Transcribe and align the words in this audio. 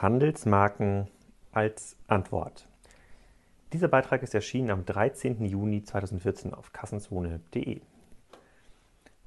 Handelsmarken 0.00 1.08
als 1.50 1.96
Antwort. 2.06 2.68
Dieser 3.72 3.88
Beitrag 3.88 4.22
ist 4.22 4.32
erschienen 4.32 4.70
am 4.70 4.84
13. 4.84 5.44
Juni 5.44 5.82
2014 5.82 6.54
auf 6.54 6.72
kassenzone.de. 6.72 7.80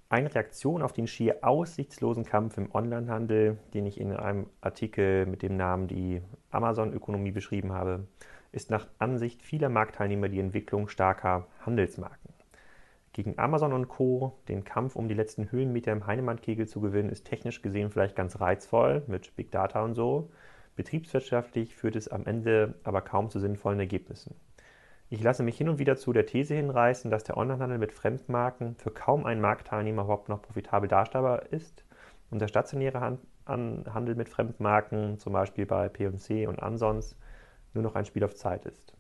Eine 0.08 0.34
Reaktion 0.34 0.81
auf 0.81 0.94
den 0.94 1.08
schier 1.08 1.40
aussichtslosen 1.42 2.24
Kampf 2.24 2.58
im 2.58 2.74
Onlinehandel, 2.74 3.58
den 3.74 3.86
ich 3.86 3.99
in 3.99 4.13
einem 4.13 4.47
Artikel 4.62 5.26
mit 5.26 5.42
dem 5.42 5.58
Namen 5.58 5.90
die 5.90 6.22
Amazon-Ökonomie 6.52 7.31
beschrieben 7.31 7.74
habe, 7.74 8.08
ist 8.53 8.69
nach 8.69 8.88
Ansicht 8.97 9.42
vieler 9.42 9.67
Marktteilnehmer 9.67 10.29
die 10.29 10.40
Entwicklung 10.40 10.88
starker 10.88 11.47
Handelsmarken. 11.65 12.33
Gegen 13.12 13.38
Amazon 13.38 13.74
und 13.74 13.90
Co. 13.90 14.40
den 14.47 14.63
Kampf 14.63 14.96
um 14.96 15.10
die 15.10 15.15
letzten 15.15 15.51
Höhenmeter 15.51 15.92
im 15.92 16.08
Heinemann-Kegel 16.08 16.66
zu 16.66 16.80
gewinnen, 16.80 17.10
ist 17.10 17.26
technisch 17.26 17.62
gesehen 17.62 17.90
vielleicht 17.90 18.16
ganz 18.16 18.40
reizvoll 18.40 19.04
mit 19.08 19.36
Big 19.36 19.52
Data 19.52 19.84
und 19.84 19.96
so. 19.96 20.30
Betriebswirtschaftlich 20.76 21.76
führt 21.76 21.96
es 21.96 22.08
am 22.08 22.26
Ende 22.26 22.76
aber 22.84 23.02
kaum 23.02 23.30
zu 23.30 23.40
sinnvollen 23.40 23.80
Ergebnissen. 23.80 24.36
Ich 25.10 25.22
lasse 25.22 25.44
mich 25.44 25.58
hin 25.58 25.68
und 25.68 25.78
wieder 25.78 25.98
zu 25.98 26.14
der 26.14 26.26
These 26.26 26.56
hinreißen, 26.56 27.12
dass 27.12 27.26
der 27.26 27.36
Onlinehandel 27.36 27.78
mit 27.78 27.92
Fremdmarken 27.92 28.76
für 28.76 28.92
kaum 28.92 29.26
einen 29.26 29.42
Marktteilnehmer 29.42 30.04
überhaupt 30.04 30.30
noch 30.30 30.42
profitabel 30.42 30.88
darstellbar 30.88 31.52
ist 31.52 31.84
und 32.30 32.40
der 32.40 32.48
stationäre 32.48 33.20
Handel 33.46 34.16
mit 34.16 34.30
Fremdmarken, 34.30 35.20
zum 35.20 35.34
Beispiel 35.34 35.66
bei 35.66 35.90
P&C 35.90 36.48
und 36.48 36.64
Ansons, 36.64 37.18
nur 37.74 37.84
noch 37.84 37.96
ein 37.96 38.06
Spiel 38.06 38.24
auf 38.24 38.36
Zeit 38.36 38.66
ist. 38.66 38.96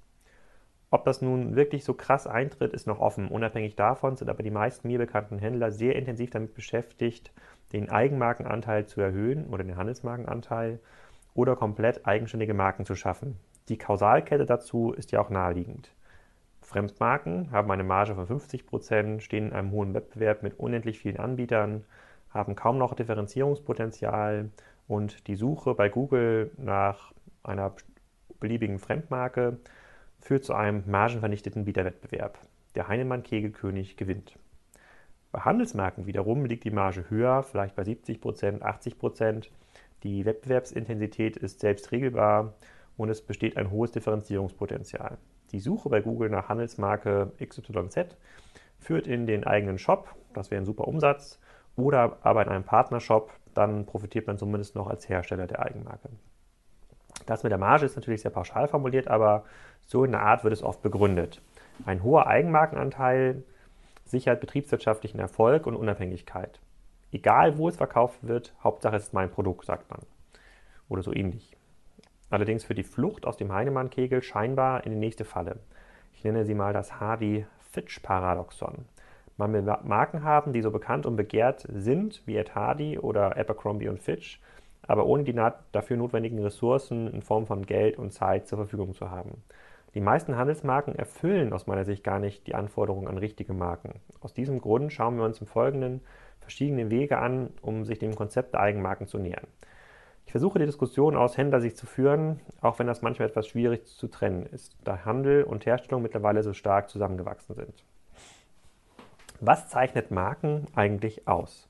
Ob 0.89 1.05
das 1.05 1.21
nun 1.21 1.55
wirklich 1.55 1.85
so 1.85 1.93
krass 1.93 2.27
eintritt, 2.27 2.73
ist 2.73 2.87
noch 2.87 2.99
offen. 2.99 3.29
Unabhängig 3.29 3.77
davon 3.77 4.17
sind 4.17 4.29
aber 4.29 4.43
die 4.43 4.51
meisten 4.51 4.89
mir 4.89 4.97
bekannten 4.97 5.39
Händler 5.39 5.71
sehr 5.71 5.95
intensiv 5.95 6.31
damit 6.31 6.53
beschäftigt, 6.53 7.31
den 7.71 7.89
Eigenmarkenanteil 7.89 8.85
zu 8.85 8.99
erhöhen 8.99 9.47
oder 9.47 9.63
den 9.63 9.77
Handelsmarkenanteil 9.77 10.81
oder 11.33 11.55
komplett 11.55 12.05
eigenständige 12.05 12.53
Marken 12.53 12.85
zu 12.85 12.95
schaffen. 12.95 13.37
Die 13.69 13.77
Kausalkette 13.77 14.45
dazu 14.45 14.91
ist 14.91 15.11
ja 15.11 15.21
auch 15.21 15.29
naheliegend. 15.29 15.91
Fremdmarken 16.61 17.51
haben 17.51 17.71
eine 17.71 17.83
Marge 17.83 18.15
von 18.15 18.27
50 18.27 18.65
Prozent, 18.65 19.23
stehen 19.23 19.47
in 19.47 19.53
einem 19.53 19.71
hohen 19.71 19.93
Wettbewerb 19.93 20.43
mit 20.43 20.59
unendlich 20.59 20.99
vielen 20.99 21.17
Anbietern, 21.17 21.83
haben 22.29 22.55
kaum 22.55 22.77
noch 22.77 22.93
Differenzierungspotenzial 22.93 24.49
und 24.87 25.27
die 25.27 25.35
Suche 25.35 25.73
bei 25.73 25.89
Google 25.89 26.51
nach 26.57 27.13
einer 27.43 27.73
beliebigen 28.39 28.79
Fremdmarke 28.79 29.57
führt 30.19 30.43
zu 30.43 30.53
einem 30.53 30.83
margenvernichteten 30.87 31.65
Wiederwettbewerb. 31.65 32.37
Der 32.75 32.87
Heinemann-Kegelkönig 32.87 33.97
gewinnt. 33.97 34.37
Bei 35.31 35.39
Handelsmarken 35.41 36.05
wiederum 36.05 36.45
liegt 36.45 36.63
die 36.63 36.71
Marge 36.71 37.09
höher, 37.09 37.43
vielleicht 37.43 37.75
bei 37.75 37.83
70 37.83 38.19
Prozent, 38.21 38.63
80 38.63 38.97
Prozent. 38.97 39.51
Die 40.03 40.25
Wettbewerbsintensität 40.25 41.37
ist 41.37 41.59
selbst 41.59 41.91
regelbar 41.91 42.53
und 42.97 43.09
es 43.09 43.21
besteht 43.21 43.57
ein 43.57 43.71
hohes 43.71 43.91
Differenzierungspotenzial. 43.91 45.17
Die 45.51 45.59
Suche 45.59 45.89
bei 45.89 46.01
Google 46.01 46.29
nach 46.29 46.49
Handelsmarke 46.49 47.31
XYZ 47.43 48.17
führt 48.79 49.07
in 49.07 49.27
den 49.27 49.43
eigenen 49.43 49.77
Shop, 49.77 50.15
das 50.33 50.49
wäre 50.49 50.61
ein 50.61 50.65
super 50.65 50.87
Umsatz, 50.87 51.39
oder 51.75 52.17
aber 52.21 52.41
in 52.43 52.49
einem 52.49 52.63
Partnershop, 52.63 53.31
dann 53.53 53.85
profitiert 53.85 54.27
man 54.27 54.37
zumindest 54.37 54.75
noch 54.75 54.87
als 54.87 55.07
Hersteller 55.07 55.47
der 55.47 55.61
Eigenmarke. 55.61 56.09
Das 57.25 57.43
mit 57.43 57.51
der 57.51 57.59
Marge 57.59 57.85
ist 57.85 57.95
natürlich 57.95 58.21
sehr 58.21 58.31
pauschal 58.31 58.67
formuliert, 58.67 59.07
aber 59.07 59.43
so 59.85 60.03
in 60.03 60.11
der 60.11 60.21
Art 60.21 60.43
wird 60.43 60.53
es 60.53 60.63
oft 60.63 60.81
begründet. 60.81 61.41
Ein 61.85 62.03
hoher 62.03 62.27
Eigenmarkenanteil 62.27 63.43
sichert 64.05 64.41
betriebswirtschaftlichen 64.41 65.19
Erfolg 65.19 65.67
und 65.67 65.75
Unabhängigkeit. 65.75 66.59
Egal 67.11 67.57
wo 67.57 67.67
es 67.67 67.75
verkauft 67.75 68.19
wird, 68.21 68.53
Hauptsache 68.63 68.95
es 68.95 69.03
ist 69.03 69.13
mein 69.13 69.31
Produkt, 69.31 69.65
sagt 69.65 69.89
man. 69.89 69.99
Oder 70.87 71.03
so 71.03 71.13
ähnlich. 71.13 71.55
Allerdings 72.29 72.63
führt 72.63 72.79
die 72.79 72.83
Flucht 72.83 73.25
aus 73.25 73.35
dem 73.37 73.51
Heinemann-Kegel 73.51 74.23
scheinbar 74.23 74.85
in 74.85 74.93
die 74.93 74.97
nächste 74.97 75.25
Falle. 75.25 75.59
Ich 76.13 76.23
nenne 76.23 76.45
sie 76.45 76.55
mal 76.55 76.71
das 76.71 76.99
Hardy-Fitch-Paradoxon. 76.99 78.85
Man 79.37 79.53
will 79.53 79.63
Marken 79.83 80.23
haben, 80.23 80.53
die 80.53 80.61
so 80.61 80.71
bekannt 80.71 81.05
und 81.05 81.15
begehrt 81.15 81.65
sind 81.73 82.21
wie 82.25 82.37
Ed 82.37 82.55
Hardy 82.55 82.99
oder 82.99 83.37
Abercrombie 83.37 83.89
und 83.89 83.99
Fitch, 83.99 84.39
aber 84.83 85.05
ohne 85.05 85.23
die 85.23 85.33
dafür 85.71 85.97
notwendigen 85.97 86.39
Ressourcen 86.39 87.11
in 87.11 87.21
Form 87.21 87.47
von 87.47 87.65
Geld 87.65 87.97
und 87.97 88.13
Zeit 88.13 88.47
zur 88.47 88.59
Verfügung 88.59 88.93
zu 88.93 89.09
haben. 89.09 89.43
Die 89.93 90.01
meisten 90.01 90.37
Handelsmarken 90.37 90.95
erfüllen 90.95 91.51
aus 91.51 91.67
meiner 91.67 91.83
Sicht 91.83 92.03
gar 92.03 92.19
nicht 92.19 92.47
die 92.47 92.55
Anforderungen 92.55 93.07
an 93.07 93.17
richtige 93.17 93.53
Marken. 93.53 93.99
Aus 94.21 94.33
diesem 94.33 94.61
Grund 94.61 94.93
schauen 94.93 95.17
wir 95.17 95.25
uns 95.25 95.41
im 95.41 95.47
Folgenden 95.47 96.01
verschiedene 96.41 96.89
Wege 96.89 97.17
an, 97.17 97.51
um 97.61 97.85
sich 97.85 97.99
dem 97.99 98.15
Konzept 98.15 98.53
der 98.53 98.61
Eigenmarken 98.61 99.07
zu 99.07 99.17
nähern. 99.17 99.47
Ich 100.25 100.31
versuche 100.31 100.59
die 100.59 100.65
Diskussion 100.65 101.15
aus 101.15 101.37
Händlersicht 101.37 101.77
zu 101.77 101.85
führen, 101.85 102.39
auch 102.61 102.79
wenn 102.79 102.87
das 102.87 103.01
manchmal 103.01 103.27
etwas 103.29 103.47
schwierig 103.47 103.85
zu 103.85 104.07
trennen 104.07 104.45
ist, 104.45 104.77
da 104.83 105.03
Handel 105.05 105.43
und 105.43 105.65
Herstellung 105.65 106.01
mittlerweile 106.01 106.43
so 106.43 106.53
stark 106.53 106.89
zusammengewachsen 106.89 107.55
sind. 107.55 107.83
Was 109.39 109.67
zeichnet 109.69 110.11
Marken 110.11 110.67
eigentlich 110.75 111.27
aus? 111.27 111.69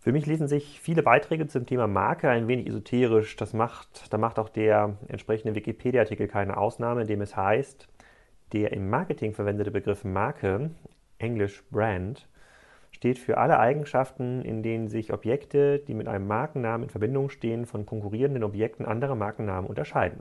Für 0.00 0.10
mich 0.10 0.26
lesen 0.26 0.48
sich 0.48 0.80
viele 0.80 1.04
Beiträge 1.04 1.46
zum 1.46 1.64
Thema 1.64 1.86
Marke 1.86 2.28
ein 2.28 2.48
wenig 2.48 2.66
esoterisch. 2.66 3.36
Das 3.36 3.52
macht, 3.52 4.12
da 4.12 4.18
macht 4.18 4.40
auch 4.40 4.48
der 4.48 4.96
entsprechende 5.06 5.54
Wikipedia-Artikel 5.54 6.26
keine 6.26 6.56
Ausnahme, 6.56 7.02
in 7.02 7.06
dem 7.06 7.20
es 7.20 7.36
heißt, 7.36 7.86
der 8.52 8.72
im 8.72 8.90
Marketing 8.90 9.32
verwendete 9.32 9.70
Begriff 9.70 10.02
Marke, 10.02 10.72
englisch 11.18 11.62
Brand, 11.70 12.28
steht 13.02 13.18
für 13.18 13.36
alle 13.36 13.58
Eigenschaften, 13.58 14.42
in 14.42 14.62
denen 14.62 14.86
sich 14.86 15.12
Objekte, 15.12 15.80
die 15.80 15.92
mit 15.92 16.06
einem 16.06 16.28
Markennamen 16.28 16.84
in 16.84 16.88
Verbindung 16.88 17.30
stehen, 17.30 17.66
von 17.66 17.84
konkurrierenden 17.84 18.44
Objekten 18.44 18.86
anderer 18.86 19.16
Markennamen 19.16 19.68
unterscheiden. 19.68 20.20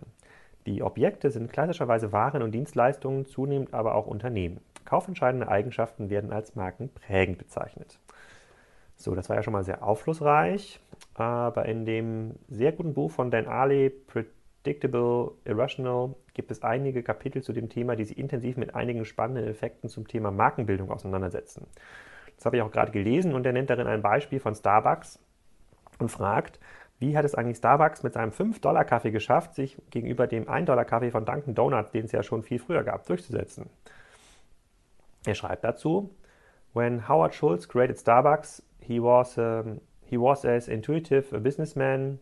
Die 0.66 0.82
Objekte 0.82 1.30
sind 1.30 1.54
klassischerweise 1.54 2.12
Waren 2.12 2.42
und 2.42 2.54
Dienstleistungen, 2.54 3.28
zunehmend 3.28 3.76
aber 3.76 3.94
auch 3.94 4.08
Unternehmen. 4.08 4.62
Kaufentscheidende 4.84 5.48
Eigenschaften 5.48 6.10
werden 6.10 6.34
als 6.34 6.56
markenprägend 6.56 7.38
bezeichnet. 7.38 8.00
So, 8.96 9.14
das 9.14 9.30
war 9.30 9.36
ja 9.36 9.44
schon 9.44 9.54
mal 9.54 9.64
sehr 9.64 9.84
aufschlussreich, 9.84 10.80
aber 11.14 11.68
in 11.68 11.86
dem 11.86 12.32
sehr 12.50 12.72
guten 12.72 12.96
Buch 12.96 13.12
von 13.12 13.30
Dan 13.30 13.46
Ali, 13.46 13.92
Predictable 13.92 15.34
Irrational, 15.46 16.16
gibt 16.34 16.50
es 16.50 16.64
einige 16.64 17.04
Kapitel 17.04 17.44
zu 17.44 17.54
dem 17.54 17.70
Thema, 17.70 17.96
die 17.96 18.06
sich 18.06 18.18
intensiv 18.18 18.58
mit 18.58 18.74
einigen 18.74 19.06
spannenden 19.06 19.48
Effekten 19.48 19.88
zum 19.88 20.08
Thema 20.08 20.32
Markenbildung 20.32 20.90
auseinandersetzen. 20.90 21.68
Das 22.42 22.48
habe 22.48 22.58
ich 22.58 22.64
auch 22.64 22.72
gerade 22.72 22.92
gelesen 22.92 23.36
und 23.36 23.46
er 23.46 23.54
nennt 23.54 23.70
darin 23.70 23.86
ein 23.86 24.02
Beispiel 24.02 24.40
von 24.40 24.56
Starbucks 24.56 25.20
und 26.00 26.10
fragt, 26.10 26.60
wie 26.98 27.16
hat 27.16 27.24
es 27.24 27.36
eigentlich 27.36 27.58
Starbucks 27.58 28.02
mit 28.02 28.14
seinem 28.14 28.32
5-Dollar-Kaffee 28.32 29.12
geschafft, 29.12 29.54
sich 29.54 29.78
gegenüber 29.92 30.26
dem 30.26 30.46
1-Dollar-Kaffee 30.46 31.12
von 31.12 31.24
Dunkin' 31.24 31.54
Donuts, 31.54 31.92
den 31.92 32.06
es 32.06 32.12
ja 32.12 32.24
schon 32.24 32.42
viel 32.42 32.58
früher 32.58 32.84
gab, 32.84 33.06
durchzusetzen? 33.06 33.70
Er 35.24 35.36
schreibt 35.36 35.64
dazu, 35.64 36.16
When 36.74 37.08
Howard 37.08 37.36
Schultz 37.36 37.68
created 37.68 38.00
Starbucks, 38.00 38.64
he 38.80 39.00
was 39.00 39.38
um, 39.38 39.80
he 40.04 40.18
was 40.18 40.44
as 40.44 40.68
intuitive 40.68 41.36
a 41.36 41.40
businessman 41.40 42.18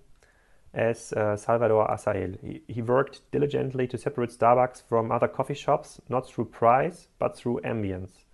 as 0.74 1.13
uh, 1.13 1.38
Salvador 1.38 1.90
Asael. 1.90 2.38
He, 2.41 2.62
he, 2.68 2.81
worked 2.81 3.22
diligently 3.31 3.88
to 3.88 3.97
separate 3.97 4.31
Starbucks 4.31 4.84
from 4.84 5.13
other 5.13 5.29
coffee 5.29 5.53
shops, 5.56 6.02
not 6.09 6.28
through 6.28 6.50
price, 6.50 7.08
but 7.19 7.38
through 7.38 7.62
ambience. 7.63 8.25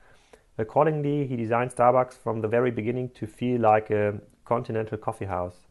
Accordingly, 0.58 1.28
he 1.28 1.36
designed 1.36 1.72
Starbucks 1.72 2.14
from 2.18 2.42
the 2.42 2.48
very 2.48 2.72
beginning 2.72 3.10
to 3.10 3.28
feel 3.28 3.62
like 3.62 3.90
a 3.90 4.20
continental 4.46 4.98
coffee 4.98 5.26
house. 5.26 5.68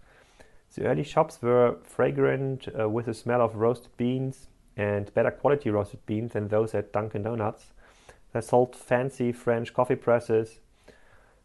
The 0.74 0.86
early 0.86 1.04
shops 1.04 1.40
were 1.40 1.76
fragrant 1.84 2.68
uh, 2.78 2.88
with 2.88 3.06
the 3.06 3.14
smell 3.14 3.40
of 3.40 3.54
roasted 3.54 3.96
beans 3.96 4.48
and 4.76 5.14
better 5.14 5.30
quality 5.30 5.70
roasted 5.70 6.04
beans 6.04 6.32
than 6.32 6.48
those 6.48 6.74
at 6.74 6.92
Dunkin' 6.92 7.22
Donuts. 7.22 7.72
They 8.32 8.40
sold 8.40 8.74
fancy 8.74 9.30
French 9.30 9.72
coffee 9.72 9.94
presses, 9.94 10.58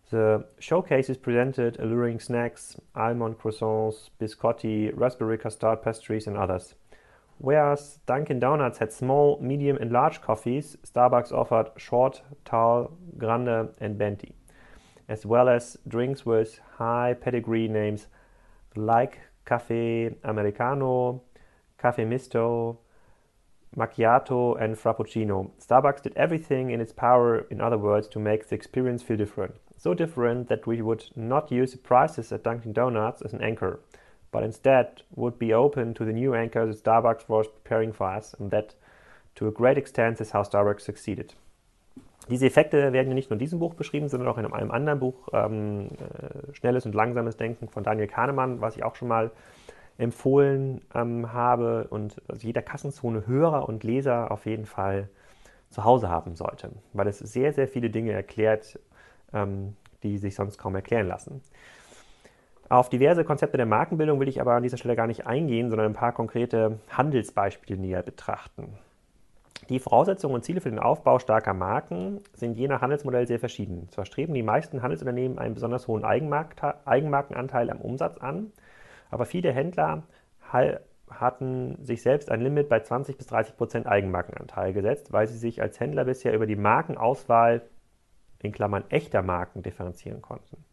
the 0.09 0.45
showcases 0.57 1.17
presented 1.17 1.79
alluring 1.79 2.19
snacks, 2.19 2.75
almond 2.95 3.37
croissants, 3.37 4.09
biscotti, 4.19 4.91
raspberry 4.95 5.37
custard 5.37 5.83
pastries, 5.83 6.25
and 6.25 6.35
others. 6.35 6.73
Whereas 7.39 7.99
Dunkin' 8.05 8.39
Donuts 8.39 8.79
had 8.79 8.91
small, 8.91 9.39
medium, 9.41 9.77
and 9.77 9.91
large 9.91 10.21
coffees, 10.21 10.77
Starbucks 10.85 11.31
offered 11.31 11.69
short, 11.77 12.21
tall, 12.43 12.91
grande, 13.17 13.69
and 13.79 13.97
venti, 13.97 14.35
as 15.07 15.25
well 15.25 15.47
as 15.47 15.77
drinks 15.87 16.25
with 16.25 16.59
high 16.77 17.15
pedigree 17.19 17.69
names 17.69 18.07
like 18.75 19.19
Cafe 19.45 20.15
Americano, 20.23 21.23
Cafe 21.77 22.03
Misto, 22.03 22.79
Macchiato, 23.75 24.61
and 24.61 24.75
Frappuccino. 24.75 25.51
Starbucks 25.59 26.01
did 26.01 26.13
everything 26.17 26.71
in 26.71 26.81
its 26.81 26.91
power, 26.91 27.47
in 27.49 27.61
other 27.61 27.77
words, 27.77 28.09
to 28.09 28.19
make 28.19 28.49
the 28.49 28.55
experience 28.55 29.01
feel 29.01 29.17
different 29.17 29.55
so 29.79 29.93
different 29.93 30.49
that 30.49 30.67
we 30.67 30.81
would 30.81 31.05
not 31.15 31.51
use 31.51 31.71
the 31.71 31.77
prices 31.77 32.33
at 32.33 32.43
Dunkin' 32.43 32.73
Donuts 32.73 33.21
as 33.21 33.31
an 33.31 33.41
anchor, 33.41 33.79
but 34.31 34.43
instead 34.43 35.03
would 35.15 35.37
be 35.39 35.53
open 35.53 35.93
to 35.95 36.05
the 36.05 36.13
new 36.13 36.33
anchors 36.33 36.81
that 36.81 36.83
Starbucks 36.83 37.27
was 37.27 37.47
preparing 37.47 37.93
for 37.93 38.07
us, 38.07 38.33
and 38.33 38.51
that 38.51 38.75
to 39.35 39.47
a 39.47 39.51
great 39.51 39.77
extent 39.77 40.19
is 40.19 40.33
how 40.33 40.43
Starbucks 40.43 40.81
succeeded. 40.81 41.35
Diese 42.29 42.45
Effekte 42.45 42.93
werden 42.93 43.07
ja 43.07 43.13
nicht 43.15 43.29
nur 43.29 43.35
in 43.35 43.39
diesem 43.39 43.59
Buch 43.59 43.73
beschrieben, 43.73 44.07
sondern 44.07 44.29
auch 44.29 44.37
in 44.37 44.45
einem 44.45 44.71
anderen 44.71 44.99
Buch, 44.99 45.29
ähm, 45.33 45.87
äh, 45.87 46.53
Schnelles 46.53 46.85
und 46.85 46.93
Langsames 46.93 47.37
Denken 47.37 47.69
von 47.69 47.83
Daniel 47.83 48.07
Kahnemann, 48.07 48.61
was 48.61 48.75
ich 48.75 48.83
auch 48.83 48.95
schon 48.95 49.07
mal 49.07 49.31
empfohlen 49.97 50.81
ähm, 50.93 51.33
habe 51.33 51.87
und 51.89 52.21
also 52.27 52.45
jeder 52.45 52.61
Kassenzone 52.61 53.25
Hörer 53.25 53.67
und 53.67 53.83
Leser 53.83 54.31
auf 54.31 54.45
jeden 54.45 54.65
Fall 54.65 55.09
zu 55.71 55.83
Hause 55.83 56.09
haben 56.09 56.35
sollte, 56.35 56.71
weil 56.93 57.07
es 57.07 57.19
sehr, 57.19 57.53
sehr 57.53 57.67
viele 57.67 57.89
Dinge 57.89 58.11
erklärt, 58.11 58.79
ähm, 59.33 59.75
die 60.03 60.17
sich 60.17 60.35
sonst 60.35 60.57
kaum 60.57 60.75
erklären 60.75 61.07
lassen. 61.07 61.41
Auf 62.69 62.89
diverse 62.89 63.23
Konzepte 63.23 63.57
der 63.57 63.65
Markenbildung 63.65 64.19
will 64.19 64.27
ich 64.27 64.39
aber 64.39 64.53
an 64.53 64.61
dieser 64.61 64.77
Stelle 64.77 64.95
gar 64.95 65.07
nicht 65.07 65.25
eingehen, 65.25 65.71
sondern 65.71 65.87
ein 65.87 65.95
paar 65.95 66.11
konkrete 66.13 66.77
Handelsbeispiele 66.91 67.79
näher 67.79 68.03
betrachten. 68.03 68.77
Die 69.69 69.79
Voraussetzungen 69.79 70.35
und 70.35 70.45
Ziele 70.45 70.61
für 70.61 70.69
den 70.69 70.77
Aufbau 70.77 71.17
starker 71.17 71.55
Marken 71.55 72.21
sind 72.33 72.57
je 72.57 72.67
nach 72.67 72.81
Handelsmodell 72.81 73.25
sehr 73.25 73.39
verschieden. 73.39 73.89
Zwar 73.89 74.05
streben 74.05 74.35
die 74.35 74.43
meisten 74.43 74.83
Handelsunternehmen 74.83 75.39
einen 75.39 75.55
besonders 75.55 75.87
hohen 75.87 76.05
Eigenmarkenanteil 76.05 77.71
am 77.71 77.81
Umsatz 77.81 78.19
an, 78.19 78.51
aber 79.09 79.25
viele 79.25 79.51
Händler 79.51 80.03
hatten 81.09 81.83
sich 81.83 82.03
selbst 82.03 82.29
ein 82.29 82.41
Limit 82.41 82.69
bei 82.69 82.81
20 82.81 83.17
bis 83.17 83.25
30 83.27 83.57
Prozent 83.57 83.87
Eigenmarkenanteil 83.87 84.73
gesetzt, 84.73 85.11
weil 85.11 85.27
sie 85.27 85.39
sich 85.39 85.59
als 85.61 85.79
Händler 85.79 86.05
bisher 86.05 86.35
über 86.35 86.45
die 86.45 86.55
Markenauswahl 86.55 87.63
in 88.43 88.51
Klammern 88.51 88.83
echter 88.89 89.23
Marken 89.23 89.63
differenzieren 89.63 90.21
konnten. 90.21 90.63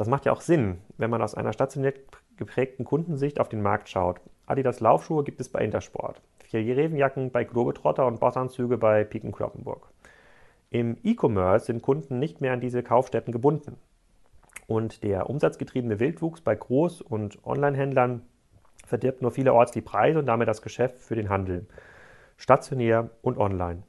Das 0.00 0.08
macht 0.08 0.24
ja 0.24 0.32
auch 0.32 0.40
Sinn, 0.40 0.78
wenn 0.96 1.10
man 1.10 1.20
aus 1.20 1.34
einer 1.34 1.52
stationär 1.52 1.92
geprägten 2.38 2.86
Kundensicht 2.86 3.38
auf 3.38 3.50
den 3.50 3.60
Markt 3.60 3.90
schaut. 3.90 4.18
Adidas 4.46 4.80
Laufschuhe 4.80 5.24
gibt 5.24 5.42
es 5.42 5.50
bei 5.50 5.62
Intersport, 5.62 6.22
Fjällrevenjacken 6.42 7.30
bei 7.30 7.44
Globetrotter 7.44 8.06
und 8.06 8.18
Bossanzüge 8.18 8.78
bei 8.78 9.04
Piken 9.04 9.30
Kloppenburg. 9.30 9.90
Im 10.70 10.96
E-Commerce 11.02 11.66
sind 11.66 11.82
Kunden 11.82 12.18
nicht 12.18 12.40
mehr 12.40 12.54
an 12.54 12.62
diese 12.62 12.82
Kaufstätten 12.82 13.30
gebunden. 13.30 13.76
Und 14.66 15.02
der 15.02 15.28
umsatzgetriebene 15.28 16.00
Wildwuchs 16.00 16.40
bei 16.40 16.54
Groß- 16.54 17.02
und 17.02 17.44
Online-Händlern 17.44 18.22
verdirbt 18.86 19.20
nur 19.20 19.32
vielerorts 19.32 19.72
die 19.72 19.82
Preise 19.82 20.20
und 20.20 20.24
damit 20.24 20.48
das 20.48 20.62
Geschäft 20.62 21.02
für 21.02 21.14
den 21.14 21.28
Handel, 21.28 21.66
stationär 22.38 23.10
und 23.20 23.36
online. 23.36 23.82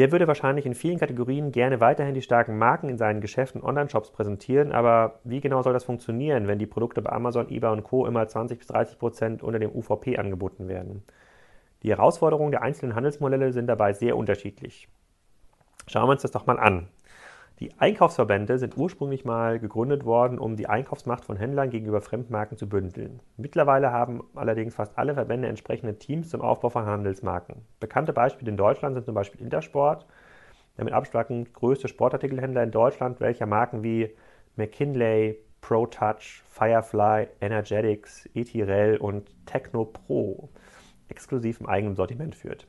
Der 0.00 0.12
würde 0.12 0.26
wahrscheinlich 0.26 0.64
in 0.64 0.74
vielen 0.74 0.98
Kategorien 0.98 1.52
gerne 1.52 1.78
weiterhin 1.82 2.14
die 2.14 2.22
starken 2.22 2.56
Marken 2.56 2.88
in 2.88 2.96
seinen 2.96 3.20
Geschäften 3.20 3.62
Online-Shops 3.62 4.12
präsentieren, 4.12 4.72
aber 4.72 5.20
wie 5.24 5.42
genau 5.42 5.60
soll 5.60 5.74
das 5.74 5.84
funktionieren, 5.84 6.48
wenn 6.48 6.58
die 6.58 6.64
Produkte 6.64 7.02
bei 7.02 7.12
Amazon, 7.12 7.50
eBay 7.50 7.70
und 7.70 7.84
Co. 7.84 8.06
immer 8.06 8.26
20 8.26 8.56
bis 8.56 8.68
30 8.68 8.98
Prozent 8.98 9.42
unter 9.42 9.58
dem 9.58 9.70
UVP 9.70 10.16
angeboten 10.16 10.68
werden? 10.68 11.02
Die 11.82 11.90
Herausforderungen 11.90 12.50
der 12.50 12.62
einzelnen 12.62 12.94
Handelsmodelle 12.94 13.52
sind 13.52 13.66
dabei 13.66 13.92
sehr 13.92 14.16
unterschiedlich. 14.16 14.88
Schauen 15.86 16.08
wir 16.08 16.12
uns 16.12 16.22
das 16.22 16.30
doch 16.30 16.46
mal 16.46 16.58
an. 16.58 16.88
Die 17.60 17.78
Einkaufsverbände 17.78 18.58
sind 18.58 18.78
ursprünglich 18.78 19.26
mal 19.26 19.58
gegründet 19.58 20.06
worden, 20.06 20.38
um 20.38 20.56
die 20.56 20.66
Einkaufsmacht 20.66 21.26
von 21.26 21.36
Händlern 21.36 21.68
gegenüber 21.68 22.00
Fremdmarken 22.00 22.56
zu 22.56 22.66
bündeln. 22.66 23.20
Mittlerweile 23.36 23.92
haben 23.92 24.24
allerdings 24.34 24.74
fast 24.74 24.96
alle 24.96 25.12
Verbände 25.12 25.46
entsprechende 25.46 25.98
Teams 25.98 26.30
zum 26.30 26.40
Aufbau 26.40 26.70
von 26.70 26.86
Handelsmarken. 26.86 27.56
Bekannte 27.78 28.14
Beispiele 28.14 28.50
in 28.50 28.56
Deutschland 28.56 28.94
sind 28.94 29.04
zum 29.04 29.14
Beispiel 29.14 29.42
Intersport, 29.42 30.06
der 30.78 30.86
mit 30.86 30.94
Abstand 30.94 31.52
größte 31.52 31.88
Sportartikelhändler 31.88 32.62
in 32.62 32.70
Deutschland, 32.70 33.20
welcher 33.20 33.44
Marken 33.44 33.82
wie 33.82 34.08
McKinley, 34.56 35.38
ProTouch, 35.60 36.42
Firefly, 36.48 37.28
Energetics, 37.42 38.26
Etirel 38.32 38.96
und 38.96 39.30
Techno 39.44 39.84
Pro 39.84 40.48
exklusiv 41.10 41.60
im 41.60 41.66
eigenen 41.66 41.94
Sortiment 41.94 42.34
führt. 42.34 42.66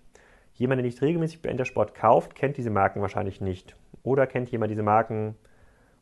Jemand, 0.55 0.79
der 0.79 0.85
nicht 0.85 1.01
regelmäßig 1.01 1.41
bei 1.41 1.49
Intersport 1.49 1.95
kauft, 1.95 2.35
kennt 2.35 2.57
diese 2.57 2.71
Marken 2.71 3.01
wahrscheinlich 3.01 3.39
nicht. 3.39 3.77
Oder 4.03 4.27
kennt 4.27 4.51
jemand 4.51 4.71
diese 4.71 4.83
Marken 4.83 5.35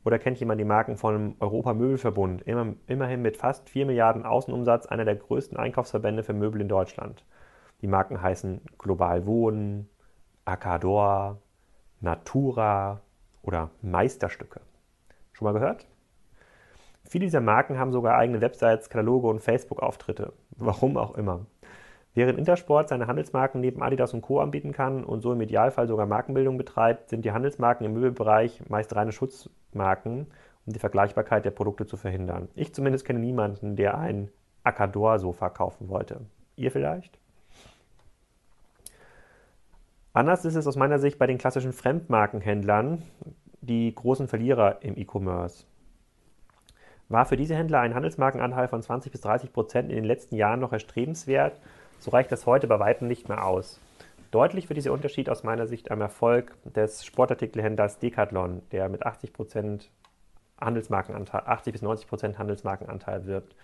oder 0.06 0.20
kennt 0.20 0.40
jemand 0.40 0.60
die 0.60 0.66
Marken 0.66 0.96
vom 0.98 1.36
Europa 1.40 1.74
Möbelverbund, 1.74 2.42
immer, 2.44 2.74
immerhin 2.88 3.22
mit 3.22 3.38
fast 3.38 3.70
4 3.70 3.86
Milliarden 3.86 4.26
Außenumsatz 4.26 4.86
einer 4.86 5.06
der 5.06 5.16
größten 5.16 5.58
Einkaufsverbände 5.58 6.24
für 6.24 6.34
Möbel 6.34 6.62
in 6.62 6.70
Deutschland. 6.70 7.26
Die 7.82 7.88
Marken 7.88 8.22
heißen 8.22 8.62
Global 8.78 9.26
Wohnen, 9.26 9.90
Acador, 10.46 11.42
Natura 12.00 13.02
oder 13.42 13.72
Meisterstücke. 13.82 14.62
Schon 15.34 15.46
mal 15.46 15.54
gehört? 15.54 15.86
Viele 17.04 17.26
dieser 17.26 17.42
Marken 17.42 17.80
haben 17.80 17.92
sogar 17.92 18.18
eigene 18.18 18.42
Websites, 18.42 18.90
Kataloge 18.90 19.28
und 19.28 19.42
Facebook-Auftritte. 19.42 20.34
Warum 20.58 20.98
auch 20.98 21.16
immer. 21.16 21.46
Während 22.16 22.40
Intersport 22.40 22.90
seine 22.90 23.08
Handelsmarken 23.08 23.62
neben 23.62 23.84
Adidas 23.84 24.14
und 24.14 24.22
Co. 24.22 24.40
anbieten 24.40 24.72
kann 24.72 25.04
und 25.04 25.22
so 25.22 25.32
im 25.32 25.42
Idealfall 25.42 25.88
sogar 25.88 26.06
Markenbildung 26.06 26.58
betreibt, 26.58 27.10
sind 27.10 27.24
die 27.24 27.32
Handelsmarken 27.32 27.86
im 27.86 27.94
Möbelbereich 27.94 28.68
meist 28.68 28.96
reine 28.96 29.12
Schutzmarken, 29.12 30.28
um 30.66 30.74
die 30.74 30.80
Vergleichbarkeit 30.80 31.46
der 31.46 31.52
Produkte 31.52 31.86
zu 31.86 31.98
verhindern. 31.98 32.50
Ich 32.56 32.74
zumindest 32.74 33.06
kenne 33.06 33.20
niemanden, 33.20 33.76
der 33.76 33.98
ein 33.98 34.30
Acador-Sofa 34.64 35.50
kaufen 35.50 35.90
wollte. 35.90 36.22
Ihr 36.56 36.72
vielleicht? 36.72 37.18
Anders 40.12 40.44
ist 40.44 40.56
es 40.56 40.68
aus 40.68 40.76
meiner 40.76 41.00
Sicht 41.00 41.20
bei 41.20 41.28
den 41.28 41.38
klassischen 41.38 41.72
Fremdmarkenhändlern, 41.72 43.04
die 43.62 43.94
großen 43.94 44.28
Verlierer 44.28 44.82
im 44.82 44.98
E-Commerce. 44.98 45.66
War 47.08 47.26
für 47.26 47.38
diese 47.38 47.56
Händler 47.56 47.80
ein 47.80 47.96
Handelsmarkenanteil 47.96 48.68
von 48.68 48.82
20 48.82 49.12
bis 49.12 49.22
30 49.22 49.54
Prozent 49.54 49.90
in 49.90 49.96
den 49.96 50.06
letzten 50.06 50.36
Jahren 50.36 50.60
noch 50.60 50.74
erstrebenswert, 50.74 51.60
so 52.00 52.12
reicht 52.12 52.32
das 52.32 52.46
heute 52.46 52.68
bei 52.68 52.80
weitem 52.80 53.08
nicht 53.08 53.30
mehr 53.30 53.46
aus. 53.46 53.80
Deutlich 54.32 54.70
wird 54.70 54.78
dieser 54.78 54.94
Unterschied 54.94 55.30
aus 55.30 55.44
meiner 55.44 55.68
Sicht 55.68 55.92
am 55.92 56.02
Erfolg 56.02 56.56
des 56.64 57.04
Sportartikelhändlers 57.04 58.00
Decathlon, 58.00 58.62
der 58.72 58.88
mit 58.90 59.06
80 59.06 59.34
Handelsmarkenanteil, 60.62 61.42
80 61.46 61.74
bis 61.74 61.84
90% 61.84 62.38
Handelsmarkenanteil 62.38 63.26
wirbt. 63.26 63.56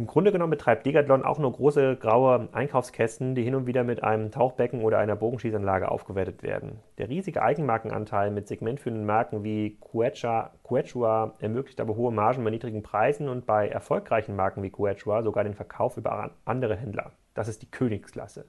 Im 0.00 0.06
Grunde 0.06 0.32
genommen 0.32 0.52
betreibt 0.52 0.86
Decathlon 0.86 1.26
auch 1.26 1.38
nur 1.38 1.52
große 1.52 1.94
graue 1.96 2.48
Einkaufskästen, 2.52 3.34
die 3.34 3.42
hin 3.42 3.54
und 3.54 3.66
wieder 3.66 3.84
mit 3.84 4.02
einem 4.02 4.30
Tauchbecken 4.30 4.82
oder 4.82 4.96
einer 4.96 5.14
Bogenschießanlage 5.14 5.90
aufgewertet 5.90 6.42
werden. 6.42 6.78
Der 6.96 7.10
riesige 7.10 7.42
Eigenmarkenanteil 7.42 8.30
mit 8.30 8.48
segmentführenden 8.48 9.04
Marken 9.04 9.44
wie 9.44 9.76
Quechua, 9.78 10.52
Quechua 10.64 11.34
ermöglicht 11.38 11.82
aber 11.82 11.96
hohe 11.96 12.12
Margen 12.12 12.42
bei 12.42 12.48
niedrigen 12.48 12.82
Preisen 12.82 13.28
und 13.28 13.44
bei 13.44 13.68
erfolgreichen 13.68 14.34
Marken 14.34 14.62
wie 14.62 14.70
Quechua 14.70 15.22
sogar 15.22 15.44
den 15.44 15.52
Verkauf 15.52 15.98
über 15.98 16.30
andere 16.46 16.76
Händler. 16.76 17.12
Das 17.34 17.48
ist 17.48 17.60
die 17.60 17.70
Königsklasse. 17.70 18.46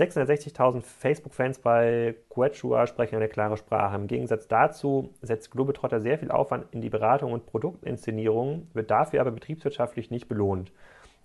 660.000 0.00 0.80
Facebook-Fans 0.80 1.58
bei 1.58 2.14
Quechua 2.30 2.86
sprechen 2.86 3.16
eine 3.16 3.28
klare 3.28 3.58
Sprache. 3.58 3.96
Im 3.96 4.06
Gegensatz 4.06 4.48
dazu 4.48 5.10
setzt 5.20 5.50
Globetrotter 5.50 6.00
sehr 6.00 6.18
viel 6.18 6.30
Aufwand 6.30 6.66
in 6.70 6.80
die 6.80 6.88
Beratung 6.88 7.32
und 7.32 7.44
Produktinszenierung, 7.44 8.68
wird 8.72 8.90
dafür 8.90 9.20
aber 9.20 9.30
betriebswirtschaftlich 9.30 10.10
nicht 10.10 10.26
belohnt. 10.26 10.72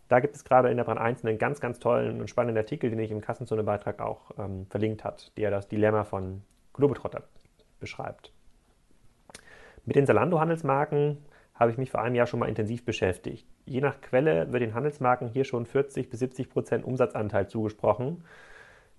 Da 0.10 0.20
gibt 0.20 0.36
es 0.36 0.44
gerade 0.44 0.70
in 0.70 0.78
der 0.78 0.84
Brand 0.84 1.00
1 1.00 1.24
einen 1.24 1.38
ganz, 1.38 1.62
ganz 1.62 1.80
tollen 1.80 2.20
und 2.20 2.30
spannenden 2.30 2.58
Artikel, 2.58 2.90
den 2.90 3.00
ich 3.00 3.12
im 3.12 3.22
Kassenzone-Beitrag 3.22 4.02
auch 4.02 4.32
ähm, 4.38 4.68
verlinkt 4.70 5.06
hat, 5.06 5.32
der 5.38 5.52
das 5.52 5.70
Dilemma 5.70 6.04
von 6.04 6.42
Globetrotter 6.74 7.24
beschreibt. 7.80 8.34
Mit 9.86 9.96
den 9.96 10.06
Zalando-Handelsmarken 10.06 11.18
habe 11.54 11.72
ich 11.72 11.78
mich 11.78 11.92
vor 11.92 12.02
einem 12.02 12.16
Jahr 12.16 12.28
schon 12.28 12.42
mal 12.42 12.50
intensiv 12.50 12.84
beschäftigt. 12.84 13.48
Je 13.66 13.80
nach 13.80 14.02
Quelle 14.02 14.52
wird 14.52 14.62
den 14.62 14.74
Handelsmarken 14.74 15.30
hier 15.30 15.46
schon 15.46 15.66
40 15.66 16.10
bis 16.10 16.20
70 16.20 16.50
Prozent 16.50 16.84
Umsatzanteil 16.84 17.48
zugesprochen. 17.48 18.24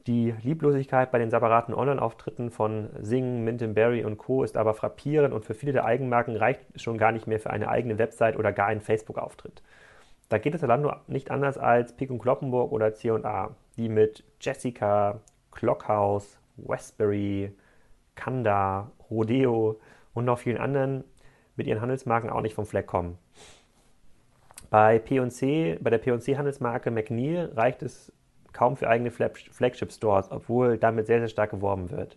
Die 0.07 0.33
Lieblosigkeit 0.45 1.11
bei 1.11 1.19
den 1.19 1.31
separaten 1.31 1.75
Online-Auftritten 1.75 2.53
von 2.53 2.91
Sing, 3.01 3.45
Berry 3.75 4.05
und 4.05 4.19
Co. 4.19 4.45
ist 4.45 4.57
aber 4.57 4.73
frappierend 4.73 5.35
und 5.35 5.45
für 5.45 5.55
viele 5.55 5.73
der 5.73 5.85
Eigenmarken 5.85 6.37
reicht 6.37 6.61
schon 6.81 6.97
gar 6.97 7.11
nicht 7.11 7.27
mehr 7.27 7.41
für 7.41 7.51
eine 7.51 7.69
eigene 7.69 7.99
Website 7.99 8.37
oder 8.37 8.53
gar 8.53 8.69
einen 8.69 8.81
Facebook-Auftritt. 8.81 9.63
Da 10.29 10.39
geht 10.39 10.55
es 10.55 10.61
Zalando 10.61 10.93
nicht 11.09 11.33
anders 11.33 11.59
als 11.59 11.93
Pick 11.93 12.11
und 12.11 12.21
Kloppenburg 12.21 12.71
oder 12.71 12.95
C&A, 12.95 13.51
die 13.77 13.89
mit 13.89 14.23
Jessica, 14.41 15.21
Clockhouse, 15.51 16.39
Westbury, 16.57 17.53
Kanda, 18.15 18.93
Rodeo 19.11 19.81
und 20.15 20.25
noch 20.25 20.39
vielen 20.39 20.59
anderen 20.59 21.03
mit 21.57 21.67
ihren 21.67 21.81
Handelsmarken 21.81 22.31
auch 22.31 22.43
nicht 22.43 22.55
vom 22.55 22.67
Fleck 22.67 22.87
kommen. 22.87 23.19
Bei 24.71 25.01
P&C, 25.01 25.79
bei 25.81 25.91
der 25.91 25.99
P&C-Handelsmarke 25.99 26.93
McNeil 26.93 27.53
reicht 27.55 27.83
es 27.83 28.13
kaum 28.57 28.77
für 28.77 28.89
eigene 28.89 29.11
Flagship-Stores, 29.11 30.31
obwohl 30.31 30.79
damit 30.79 31.07
sehr, 31.07 31.19
sehr 31.19 31.29
stark 31.29 31.51
geworben 31.51 31.91
wird. 31.91 32.17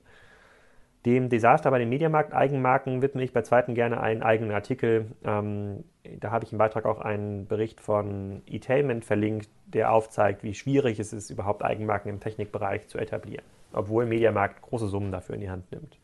Dem 1.05 1.29
Desaster 1.29 1.71
bei 1.71 1.79
den 1.79 1.89
Mediamarkt-Eigenmarken 1.89 3.01
widme 3.01 3.23
ich 3.23 3.31
bei 3.31 3.41
zweiten 3.41 3.73
gerne 3.73 4.01
einen 4.01 4.21
eigenen 4.21 4.51
Artikel. 4.51 5.05
Ähm, 5.23 5.83
da 6.19 6.31
habe 6.31 6.43
ich 6.45 6.51
im 6.51 6.57
Beitrag 6.57 6.85
auch 6.85 6.99
einen 6.99 7.47
Bericht 7.47 7.79
von 7.79 8.41
Etailment 8.45 9.05
verlinkt, 9.05 9.49
der 9.65 9.93
aufzeigt, 9.93 10.43
wie 10.43 10.53
schwierig 10.53 10.99
es 10.99 11.13
ist, 11.13 11.29
überhaupt 11.29 11.63
Eigenmarken 11.63 12.09
im 12.09 12.19
Technikbereich 12.19 12.87
zu 12.87 12.97
etablieren, 12.97 13.45
obwohl 13.71 14.05
Mediamarkt 14.05 14.61
große 14.61 14.87
Summen 14.87 15.11
dafür 15.11 15.35
in 15.35 15.41
die 15.41 15.49
Hand 15.49 15.71
nimmt. 15.71 15.97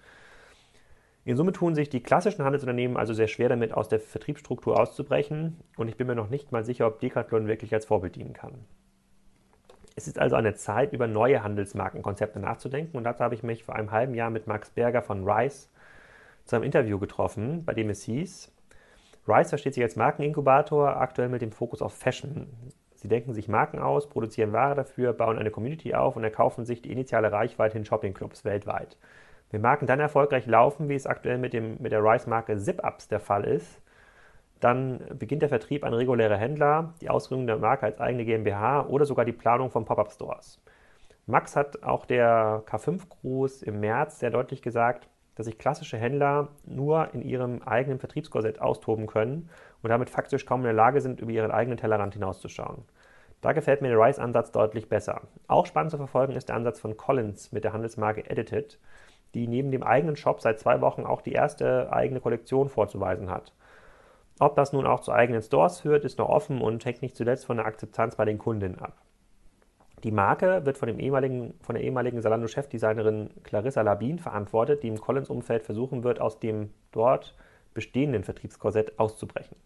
In 1.26 1.36
Summe 1.36 1.52
tun 1.52 1.76
sich 1.76 1.90
die 1.90 2.04
klassischen 2.04 2.46
Handelsunternehmen 2.46 2.98
also 2.98 3.14
sehr 3.14 3.28
schwer 3.28 3.50
damit, 3.50 3.74
aus 3.74 3.90
der 3.90 4.00
Vertriebsstruktur 4.00 4.80
auszubrechen 4.80 5.58
und 5.76 5.90
ich 5.90 5.98
bin 5.98 6.08
mir 6.08 6.16
noch 6.16 6.30
nicht 6.30 6.52
mal 6.52 6.64
sicher, 6.64 6.88
ob 6.88 7.00
Decathlon 7.00 7.48
wirklich 7.48 7.74
als 7.74 7.86
Vorbild 7.86 8.16
dienen 8.16 8.34
kann. 8.34 8.54
Es 9.96 10.08
ist 10.08 10.20
also 10.20 10.36
eine 10.36 10.56
Zeit, 10.56 10.92
über 10.92 11.08
neue 11.08 11.42
Handelsmarkenkonzepte 11.42 12.40
nachzudenken 12.40 12.98
und 12.98 13.06
dazu 13.06 13.24
habe 13.24 13.36
ich 13.36 13.44
mich 13.44 13.64
vor 13.64 13.76
einem 13.76 13.92
halben 13.92 14.14
Jahr 14.14 14.30
mit 14.30 14.46
Max 14.46 14.70
Berger 14.70 15.02
von 15.02 15.28
Rice 15.28 15.70
zu 16.44 16.56
einem 16.56 16.66
Interview 16.66 17.00
getroffen, 17.00 17.64
bei 17.64 17.74
dem 17.74 17.90
es 17.90 18.04
hieß, 18.04 18.52
Rice 19.28 19.50
versteht 19.50 19.74
sich 19.74 19.84
als 19.84 19.96
Markeninkubator, 19.96 20.98
aktuell 20.98 21.30
mit 21.30 21.42
dem 21.42 21.52
Fokus 21.52 21.82
auf 21.82 21.96
Fashion. 21.96 22.48
Sie 22.94 23.08
denken 23.08 23.34
sich 23.34 23.48
Marken 23.48 23.80
aus, 23.80 24.08
produzieren 24.08 24.54
Ware 24.54 24.76
dafür, 24.76 25.14
bauen 25.14 25.40
eine 25.40 25.50
Community 25.50 25.96
auf 25.96 26.16
und 26.16 26.24
erkaufen 26.24 26.66
sich 26.66 26.82
die 26.82 26.92
initiale 26.92 27.32
Reichweite 27.32 27.78
in 27.78 27.86
Shoppingclubs 27.86 28.46
weltweit. 28.46 28.98
Wenn 29.50 29.62
Marken 29.62 29.88
dann 29.88 30.00
erfolgreich 30.00 30.46
laufen, 30.46 30.90
wie 30.90 30.96
es 30.96 31.08
aktuell 31.08 31.38
mit, 31.38 31.54
dem, 31.54 31.78
mit 31.80 31.92
der 31.92 32.04
Rice-Marke 32.04 32.58
Zip-Ups 32.58 33.08
der 33.08 33.20
Fall 33.20 33.46
ist, 33.46 33.82
dann 34.66 35.00
beginnt 35.20 35.44
der 35.44 35.50
Vertrieb 35.50 35.84
an 35.84 35.94
reguläre 35.94 36.38
Händler, 36.38 36.96
die 37.00 37.12
Ausgründung 37.12 37.46
der 37.46 37.58
Marke 37.58 37.86
als 37.86 38.00
eigene 38.02 38.26
GmbH 38.26 38.88
oder 38.88 39.06
sogar 39.06 39.24
die 39.24 39.32
Planung 39.32 39.70
von 39.70 39.86
Pop-Up-Stores. 39.86 40.60
Max 41.28 41.56
hat 41.56 41.84
auch 41.84 42.06
der 42.08 42.64
K5-Gruß 42.66 43.62
im 43.62 43.80
März 43.80 44.18
sehr 44.18 44.32
deutlich 44.32 44.64
gesagt, 44.64 45.08
dass 45.36 45.46
sich 45.46 45.60
klassische 45.60 45.98
Händler 45.98 46.48
nur 46.66 47.14
in 47.14 47.22
ihrem 47.22 47.62
eigenen 47.62 48.00
Vertriebskorsett 48.00 48.60
austoben 48.60 49.06
können 49.06 49.52
und 49.84 49.92
damit 49.92 50.10
faktisch 50.10 50.48
kaum 50.48 50.62
in 50.62 50.66
der 50.66 50.74
Lage 50.74 51.00
sind, 51.00 51.20
über 51.20 51.32
ihren 51.32 51.52
eigenen 51.52 51.78
Tellerrand 51.78 52.16
hinauszuschauen. 52.16 52.86
Da 53.42 53.54
gefällt 53.54 53.84
mir 53.84 53.90
der 53.90 54.00
Rice-Ansatz 54.00 54.52
deutlich 54.52 54.90
besser. 54.90 55.22
Auch 55.48 55.68
spannend 55.68 55.92
zu 55.92 55.98
verfolgen 55.98 56.34
ist 56.34 56.50
der 56.50 56.56
Ansatz 56.56 56.80
von 56.80 56.98
Collins 56.98 57.52
mit 57.52 57.64
der 57.64 57.74
Handelsmarke 57.74 58.28
Edited, 58.28 58.80
die 59.36 59.48
neben 59.48 59.70
dem 59.70 59.84
eigenen 59.84 60.16
Shop 60.16 60.42
seit 60.42 60.60
zwei 60.60 60.82
Wochen 60.82 61.06
auch 61.06 61.22
die 61.22 61.34
erste 61.34 61.94
eigene 61.94 62.20
Kollektion 62.20 62.68
vorzuweisen 62.68 63.30
hat. 63.30 63.54
Ob 64.40 64.56
das 64.56 64.74
nun 64.74 64.86
auch 64.86 65.00
zu 65.00 65.12
eigenen 65.12 65.42
Stores 65.42 65.80
führt, 65.80 66.04
ist 66.04 66.20
noch 66.20 66.30
offen 66.30 66.62
und 66.62 66.84
hängt 66.84 67.02
nicht 67.02 67.16
zuletzt 67.16 67.46
von 67.46 67.58
der 67.58 67.66
Akzeptanz 67.66 68.16
bei 68.16 68.26
den 68.26 68.38
Kundinnen 68.38 68.80
ab. 68.80 68.98
Die 70.04 70.12
Marke 70.12 70.66
wird 70.66 70.78
von, 70.78 70.88
dem 70.88 71.00
ehemaligen, 71.00 71.56
von 71.62 71.76
der 71.76 71.84
ehemaligen 71.84 72.22
Salando-Chefdesignerin 72.22 73.30
Clarissa 73.44 73.82
Labin 73.82 74.20
verantwortet, 74.20 74.84
die 74.84 74.90
im 74.90 75.00
Collins-Umfeld 75.00 75.64
versuchen 75.64 76.04
wird, 76.04 76.20
aus 76.20 76.40
dem 76.40 76.72
dort 76.92 77.34
bestehenden 77.74 78.24
Vertriebskorsett 78.24 79.00
auszubrechen. 79.00 79.58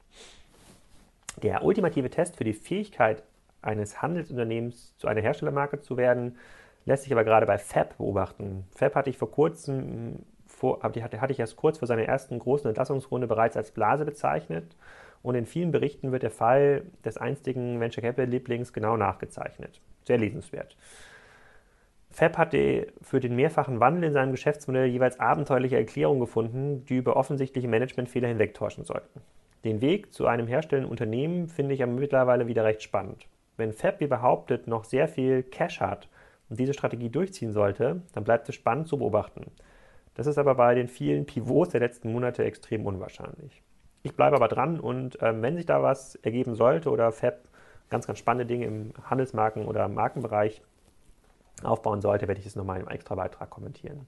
Der 1.42 1.64
ultimative 1.64 2.10
Test 2.10 2.38
für 2.38 2.44
die 2.44 2.54
Fähigkeit 2.54 3.24
eines 3.62 4.02
Handelsunternehmens 4.02 4.96
zu 4.98 5.08
einer 5.08 5.22
Herstellermarke 5.22 5.80
zu 5.82 5.98
werden, 5.98 6.38
lässt 6.86 7.04
sich 7.04 7.12
aber 7.12 7.24
gerade 7.24 7.46
bei 7.46 7.58
Fab 7.58 7.98
beobachten. 7.98 8.66
Fab 8.76 8.96
hatte 8.96 9.10
ich 9.10 9.18
vor 9.18 9.32
kurzem, 9.32 10.26
vor, 10.60 10.84
hatte, 10.84 11.22
hatte 11.22 11.34
ich 11.34 11.40
erst 11.40 11.56
kurz 11.56 11.80
vor 11.80 11.88
seiner 11.88 12.04
ersten 12.04 12.38
großen 12.38 12.68
Entlassungsrunde 12.68 13.28
bereits 13.28 13.58
als 13.58 13.72
Blase 13.72 14.06
bezeichnet 14.06 14.76
und 15.22 15.36
in 15.36 15.46
vielen 15.46 15.72
Berichten 15.72 16.12
wird 16.12 16.24
der 16.24 16.32
Fall 16.32 16.84
des 17.04 17.18
einstigen 17.18 17.80
Venture 17.80 18.04
Capital 18.04 18.30
Lieblings 18.30 18.74
genau 18.74 18.98
nachgezeichnet. 18.98 19.82
Sehr 20.06 20.18
lesenswert. 20.18 20.76
Fab 22.12 22.38
hatte 22.38 22.88
für 23.02 23.20
den 23.20 23.36
mehrfachen 23.36 23.80
Wandel 23.80 24.06
in 24.06 24.14
seinem 24.14 24.32
Geschäftsmodell 24.32 24.88
jeweils 24.88 25.20
abenteuerliche 25.20 25.78
Erklärungen 25.78 26.20
gefunden, 26.20 26.86
die 26.86 26.98
über 26.98 27.16
offensichtliche 27.16 27.68
Managementfehler 27.68 28.28
hinwegtäuschen 28.28 28.84
sollten. 28.84 29.22
Den 29.64 29.82
Weg 29.82 30.14
zu 30.14 30.26
einem 30.26 30.48
herstellenden 30.48 30.90
Unternehmen 30.90 31.48
finde 31.48 31.74
ich 31.74 31.84
aber 31.84 31.92
mittlerweile 31.92 32.48
wieder 32.48 32.64
recht 32.64 32.82
spannend. 32.82 33.28
Wenn 33.58 33.74
Fab, 33.74 34.00
wie 34.00 34.08
behauptet, 34.08 34.68
noch 34.68 34.86
sehr 34.86 35.08
viel 35.08 35.44
Cash 35.44 35.82
hat 35.82 36.08
und 36.50 36.60
diese 36.60 36.74
Strategie 36.74 37.10
durchziehen 37.10 37.52
sollte, 37.52 38.02
dann 38.14 38.24
bleibt 38.24 38.48
es 38.50 38.56
spannend 38.56 38.88
zu 38.88 38.98
beobachten. 38.98 39.52
Das 40.20 40.28
ist 40.28 40.38
aber 40.38 40.56
bei 40.56 40.76
den 40.76 40.90
vielen 40.90 41.26
Pivots 41.26 41.72
der 41.72 41.80
letzten 41.80 42.12
Monate 42.12 42.44
extrem 42.44 42.86
unwahrscheinlich. 42.86 43.64
Ich 44.04 44.18
bleibe 44.18 44.36
aber 44.36 44.50
dran 44.50 44.78
und 44.78 45.22
äh, 45.22 45.42
wenn 45.42 45.56
sich 45.56 45.66
da 45.66 45.82
was 45.82 46.16
ergeben 46.16 46.56
sollte 46.56 46.90
oder 46.90 47.14
Fab 47.14 47.36
ganz, 47.90 48.06
ganz 48.06 48.20
spannende 48.20 48.46
Dinge 48.46 48.66
im 48.66 48.92
Handelsmarken- 49.10 49.66
oder 49.66 49.88
Markenbereich 49.88 50.62
aufbauen 51.64 52.02
sollte, 52.02 52.28
werde 52.28 52.42
ich 52.42 52.46
es 52.46 52.58
nochmal 52.58 52.82
im 52.82 52.90
Extra-Beitrag 52.90 53.50
kommentieren. 53.50 54.08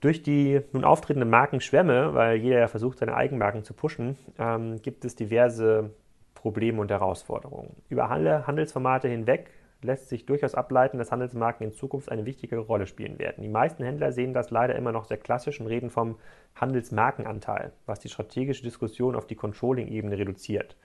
Durch 0.00 0.22
die 0.22 0.62
nun 0.72 0.84
auftretenden 0.84 1.28
Markenschwämme, 1.28 2.14
weil 2.14 2.36
jeder 2.38 2.60
ja 2.60 2.68
versucht, 2.68 2.96
seine 2.96 3.14
Eigenmarken 3.14 3.64
zu 3.64 3.74
pushen, 3.74 4.16
ähm, 4.38 4.80
gibt 4.80 5.04
es 5.04 5.14
diverse 5.14 5.90
Probleme 6.32 6.80
und 6.80 6.90
Herausforderungen. 6.90 7.76
Über 7.90 8.10
alle 8.10 8.46
Handelsformate 8.46 9.08
hinweg 9.08 9.50
lässt 9.82 10.08
sich 10.08 10.26
durchaus 10.26 10.54
ableiten, 10.54 10.98
dass 10.98 11.12
Handelsmarken 11.12 11.66
in 11.66 11.72
Zukunft 11.72 12.10
eine 12.10 12.24
wichtigere 12.24 12.60
Rolle 12.60 12.86
spielen 12.86 13.18
werden. 13.18 13.42
Die 13.42 13.48
meisten 13.48 13.84
Händler 13.84 14.12
sehen 14.12 14.32
das 14.32 14.50
leider 14.50 14.76
immer 14.76 14.92
noch 14.92 15.04
sehr 15.04 15.16
klassisch 15.16 15.60
und 15.60 15.66
reden 15.66 15.90
vom 15.90 16.18
Handelsmarkenanteil, 16.54 17.72
was 17.86 18.00
die 18.00 18.08
strategische 18.08 18.62
Diskussion 18.62 19.16
auf 19.16 19.26
die 19.26 19.34
Controlling-Ebene 19.34 20.16
reduziert. 20.16 20.76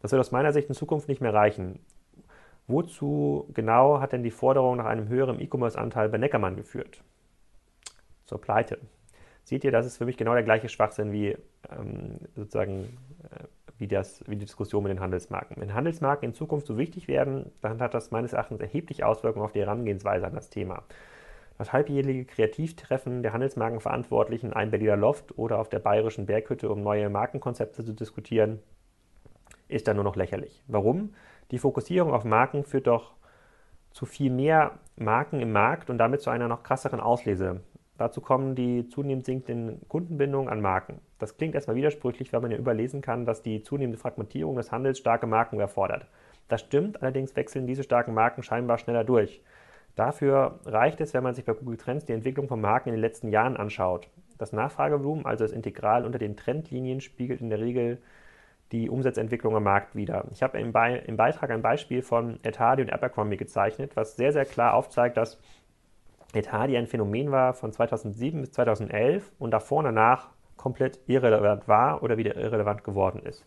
Das 0.00 0.12
wird 0.12 0.20
aus 0.20 0.32
meiner 0.32 0.52
Sicht 0.52 0.68
in 0.68 0.74
Zukunft 0.74 1.08
nicht 1.08 1.20
mehr 1.20 1.34
reichen. 1.34 1.80
Wozu 2.66 3.48
genau 3.52 4.00
hat 4.00 4.12
denn 4.12 4.22
die 4.22 4.30
Forderung 4.30 4.76
nach 4.76 4.86
einem 4.86 5.08
höheren 5.08 5.40
E-Commerce-Anteil 5.40 6.08
bei 6.08 6.18
Neckermann 6.18 6.56
geführt? 6.56 7.02
Zur 8.26 8.40
Pleite. 8.40 8.78
Seht 9.42 9.64
ihr, 9.64 9.72
das 9.72 9.86
ist 9.86 9.96
für 9.96 10.04
mich 10.04 10.16
genau 10.16 10.34
der 10.34 10.44
gleiche 10.44 10.68
Schwachsinn 10.68 11.12
wie 11.12 11.36
ähm, 11.70 12.20
sozusagen 12.36 12.96
äh, 13.24 13.44
wie, 13.80 13.88
das, 13.88 14.22
wie 14.28 14.36
die 14.36 14.44
Diskussion 14.44 14.82
mit 14.82 14.90
den 14.90 15.00
Handelsmarken. 15.00 15.56
Wenn 15.58 15.74
Handelsmarken 15.74 16.28
in 16.28 16.34
Zukunft 16.34 16.66
so 16.66 16.76
wichtig 16.76 17.08
werden, 17.08 17.50
dann 17.62 17.80
hat 17.80 17.94
das 17.94 18.10
meines 18.10 18.34
Erachtens 18.34 18.60
erheblich 18.60 19.02
Auswirkungen 19.04 19.44
auf 19.44 19.52
die 19.52 19.60
Herangehensweise 19.60 20.26
an 20.26 20.34
das 20.34 20.50
Thema. 20.50 20.84
Das 21.56 21.72
halbjährliche 21.72 22.26
Kreativtreffen 22.26 23.22
der 23.22 23.32
Handelsmarkenverantwortlichen, 23.32 24.52
ein 24.52 24.70
Berliner 24.70 24.96
Loft 24.96 25.36
oder 25.38 25.58
auf 25.58 25.70
der 25.70 25.78
bayerischen 25.78 26.26
Berghütte, 26.26 26.70
um 26.70 26.82
neue 26.82 27.08
Markenkonzepte 27.08 27.84
zu 27.84 27.94
diskutieren, 27.94 28.60
ist 29.68 29.88
dann 29.88 29.96
nur 29.96 30.04
noch 30.04 30.16
lächerlich. 30.16 30.62
Warum? 30.68 31.14
Die 31.50 31.58
Fokussierung 31.58 32.12
auf 32.12 32.24
Marken 32.24 32.64
führt 32.64 32.86
doch 32.86 33.14
zu 33.92 34.04
viel 34.04 34.30
mehr 34.30 34.78
Marken 34.96 35.40
im 35.40 35.52
Markt 35.52 35.90
und 35.90 35.98
damit 35.98 36.20
zu 36.20 36.30
einer 36.30 36.48
noch 36.48 36.62
krasseren 36.62 37.00
Auslese 37.00 37.60
Dazu 38.00 38.22
kommen 38.22 38.54
die 38.54 38.88
zunehmend 38.88 39.26
sinkenden 39.26 39.86
Kundenbindungen 39.88 40.48
an 40.48 40.62
Marken. 40.62 41.02
Das 41.18 41.36
klingt 41.36 41.54
erstmal 41.54 41.76
widersprüchlich, 41.76 42.32
weil 42.32 42.40
man 42.40 42.50
ja 42.50 42.56
überlesen 42.56 43.02
kann, 43.02 43.26
dass 43.26 43.42
die 43.42 43.62
zunehmende 43.62 43.98
Fragmentierung 43.98 44.56
des 44.56 44.72
Handels 44.72 44.98
starke 44.98 45.26
Marken 45.26 45.60
erfordert. 45.60 46.06
Das 46.48 46.62
stimmt, 46.62 47.02
allerdings 47.02 47.36
wechseln 47.36 47.66
diese 47.66 47.82
starken 47.82 48.14
Marken 48.14 48.42
scheinbar 48.42 48.78
schneller 48.78 49.04
durch. 49.04 49.42
Dafür 49.96 50.60
reicht 50.64 51.02
es, 51.02 51.12
wenn 51.12 51.22
man 51.22 51.34
sich 51.34 51.44
bei 51.44 51.52
Google 51.52 51.76
Trends 51.76 52.06
die 52.06 52.14
Entwicklung 52.14 52.48
von 52.48 52.62
Marken 52.62 52.88
in 52.88 52.94
den 52.94 53.02
letzten 53.02 53.28
Jahren 53.28 53.58
anschaut. 53.58 54.08
Das 54.38 54.54
Nachfragevolumen, 54.54 55.26
also 55.26 55.44
das 55.44 55.52
Integral 55.52 56.06
unter 56.06 56.18
den 56.18 56.38
Trendlinien, 56.38 57.02
spiegelt 57.02 57.42
in 57.42 57.50
der 57.50 57.60
Regel 57.60 57.98
die 58.72 58.88
Umsatzentwicklung 58.88 59.54
am 59.56 59.64
Markt 59.64 59.94
wieder. 59.94 60.24
Ich 60.32 60.42
habe 60.42 60.58
im, 60.58 60.72
Be 60.72 61.02
im 61.06 61.18
Beitrag 61.18 61.50
ein 61.50 61.60
Beispiel 61.60 62.00
von 62.00 62.38
Etadi 62.44 62.80
und 62.80 62.94
Abercrombie 62.94 63.36
gezeichnet, 63.36 63.94
was 63.94 64.16
sehr, 64.16 64.32
sehr 64.32 64.46
klar 64.46 64.72
aufzeigt, 64.72 65.18
dass 65.18 65.38
Etadi 66.34 66.76
ein 66.76 66.86
Phänomen 66.86 67.30
war 67.30 67.54
von 67.54 67.72
2007 67.72 68.40
bis 68.40 68.52
2011 68.52 69.32
und 69.38 69.50
davor 69.50 69.78
und 69.78 69.86
danach 69.86 70.28
komplett 70.56 71.00
irrelevant 71.06 71.68
war 71.68 72.02
oder 72.02 72.16
wieder 72.16 72.36
irrelevant 72.36 72.84
geworden 72.84 73.22
ist. 73.24 73.44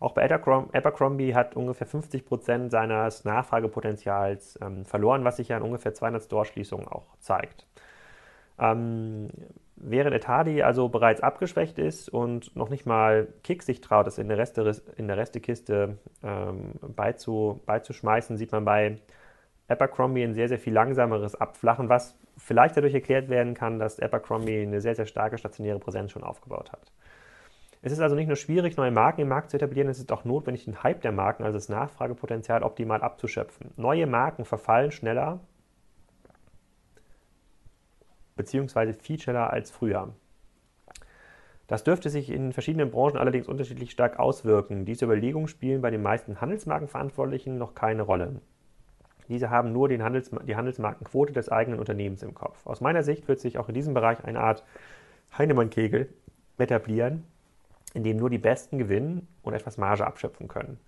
Auch 0.00 0.12
bei 0.12 0.24
Abercrombie 0.24 1.34
hat 1.34 1.54
ungefähr 1.54 1.86
50 1.86 2.24
Prozent 2.24 2.70
seines 2.70 3.24
Nachfragepotenzials 3.24 4.58
ähm, 4.62 4.86
verloren, 4.86 5.24
was 5.24 5.36
sich 5.36 5.48
ja 5.48 5.58
in 5.58 5.62
ungefähr 5.62 5.92
200 5.92 6.22
Store-Schließungen 6.22 6.88
auch 6.88 7.16
zeigt. 7.20 7.66
Ähm, 8.58 9.28
während 9.76 10.14
Etadi 10.14 10.62
also 10.62 10.88
bereits 10.88 11.22
abgeschwächt 11.22 11.78
ist 11.78 12.08
und 12.08 12.56
noch 12.56 12.70
nicht 12.70 12.86
mal 12.86 13.28
Kick 13.42 13.62
sich 13.62 13.82
traut, 13.82 14.06
es 14.06 14.18
in 14.18 14.28
der, 14.28 14.38
Reste, 14.38 14.82
in 14.96 15.08
ähm, 16.22 16.72
beizu, 16.80 17.60
beizuschmeißen, 17.66 18.38
sieht 18.38 18.52
man 18.52 18.64
bei 18.64 18.98
Abercrombie 19.70 20.24
ein 20.24 20.34
sehr, 20.34 20.48
sehr 20.48 20.58
viel 20.58 20.72
langsameres 20.72 21.34
Abflachen, 21.34 21.88
was 21.88 22.18
vielleicht 22.36 22.76
dadurch 22.76 22.94
erklärt 22.94 23.28
werden 23.28 23.54
kann, 23.54 23.78
dass 23.78 24.00
Abercrombie 24.00 24.62
eine 24.62 24.80
sehr, 24.80 24.94
sehr 24.94 25.06
starke 25.06 25.38
stationäre 25.38 25.78
Präsenz 25.78 26.10
schon 26.10 26.24
aufgebaut 26.24 26.72
hat. 26.72 26.92
Es 27.82 27.92
ist 27.92 28.00
also 28.00 28.14
nicht 28.14 28.26
nur 28.26 28.36
schwierig, 28.36 28.76
neue 28.76 28.90
Marken 28.90 29.22
im 29.22 29.28
Markt 29.28 29.50
zu 29.50 29.56
etablieren, 29.56 29.88
es 29.88 29.98
ist 29.98 30.12
auch 30.12 30.24
notwendig, 30.24 30.64
den 30.66 30.82
Hype 30.82 31.00
der 31.00 31.12
Marken, 31.12 31.44
also 31.44 31.56
das 31.56 31.70
Nachfragepotenzial, 31.70 32.62
optimal 32.62 33.00
abzuschöpfen. 33.00 33.70
Neue 33.76 34.06
Marken 34.06 34.44
verfallen 34.44 34.90
schneller 34.90 35.40
beziehungsweise 38.36 38.94
viel 38.94 39.20
schneller 39.20 39.50
als 39.52 39.70
früher. 39.70 40.14
Das 41.66 41.84
dürfte 41.84 42.08
sich 42.10 42.30
in 42.30 42.52
verschiedenen 42.52 42.90
Branchen 42.90 43.18
allerdings 43.18 43.46
unterschiedlich 43.46 43.90
stark 43.90 44.18
auswirken. 44.18 44.86
Diese 44.86 45.04
Überlegungen 45.04 45.46
spielen 45.46 45.82
bei 45.82 45.90
den 45.90 46.02
meisten 46.02 46.40
Handelsmarkenverantwortlichen 46.40 47.58
noch 47.58 47.74
keine 47.74 48.02
Rolle. 48.02 48.40
Diese 49.30 49.48
haben 49.48 49.72
nur 49.72 49.88
Handels 49.88 50.30
die 50.46 50.56
Handelsmarkenquote 50.56 51.32
des 51.32 51.48
eigenen 51.48 51.78
Unternehmens 51.78 52.22
im 52.24 52.34
Kopf. 52.34 52.66
Aus 52.66 52.80
meiner 52.80 53.04
Sicht 53.04 53.28
wird 53.28 53.38
sich 53.38 53.58
auch 53.58 53.68
in 53.68 53.74
diesem 53.74 53.94
Bereich 53.94 54.24
eine 54.24 54.40
Art 54.40 54.64
Heinemann-Kegel 55.38 56.08
etablieren, 56.58 57.22
in 57.94 58.02
dem 58.02 58.16
nur 58.16 58.28
die 58.28 58.38
Besten 58.38 58.76
gewinnen 58.76 59.28
und 59.42 59.54
etwas 59.54 59.78
Marge 59.78 60.04
abschöpfen 60.04 60.48
können. 60.48 60.80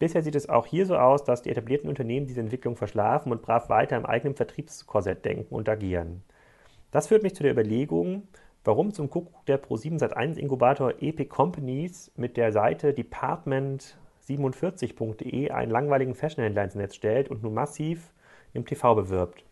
Bisher 0.00 0.22
sieht 0.22 0.34
es 0.34 0.48
auch 0.48 0.66
hier 0.66 0.86
so 0.86 0.96
aus, 0.96 1.22
dass 1.22 1.42
die 1.42 1.50
etablierten 1.50 1.88
Unternehmen 1.88 2.26
diese 2.26 2.40
Entwicklung 2.40 2.74
verschlafen 2.74 3.30
und 3.30 3.42
brav 3.42 3.68
weiter 3.68 3.96
im 3.96 4.06
eigenen 4.06 4.34
Vertriebskorsett 4.34 5.24
denken 5.24 5.54
und 5.54 5.68
agieren. 5.68 6.22
Das 6.90 7.06
führt 7.06 7.22
mich 7.22 7.36
zu 7.36 7.44
der 7.44 7.52
Überlegung, 7.52 8.26
warum 8.64 8.92
zum 8.92 9.08
Kuckuck 9.08 9.46
der 9.46 9.62
Pro7 9.62 10.00
Sat1 10.00 10.36
Inkubator 10.36 10.94
Epic 11.00 11.26
Companies 11.26 12.10
mit 12.16 12.36
der 12.36 12.50
Seite 12.52 12.92
Department 12.92 13.96
47.de 14.28 15.50
einen 15.50 15.70
langweiligen 15.70 16.14
Fashionhändler 16.14 16.64
ins 16.64 16.74
Netz 16.74 16.94
stellt 16.94 17.30
und 17.30 17.42
nun 17.42 17.54
massiv 17.54 18.12
im 18.52 18.66
TV 18.66 18.94
bewirbt. 18.94 19.44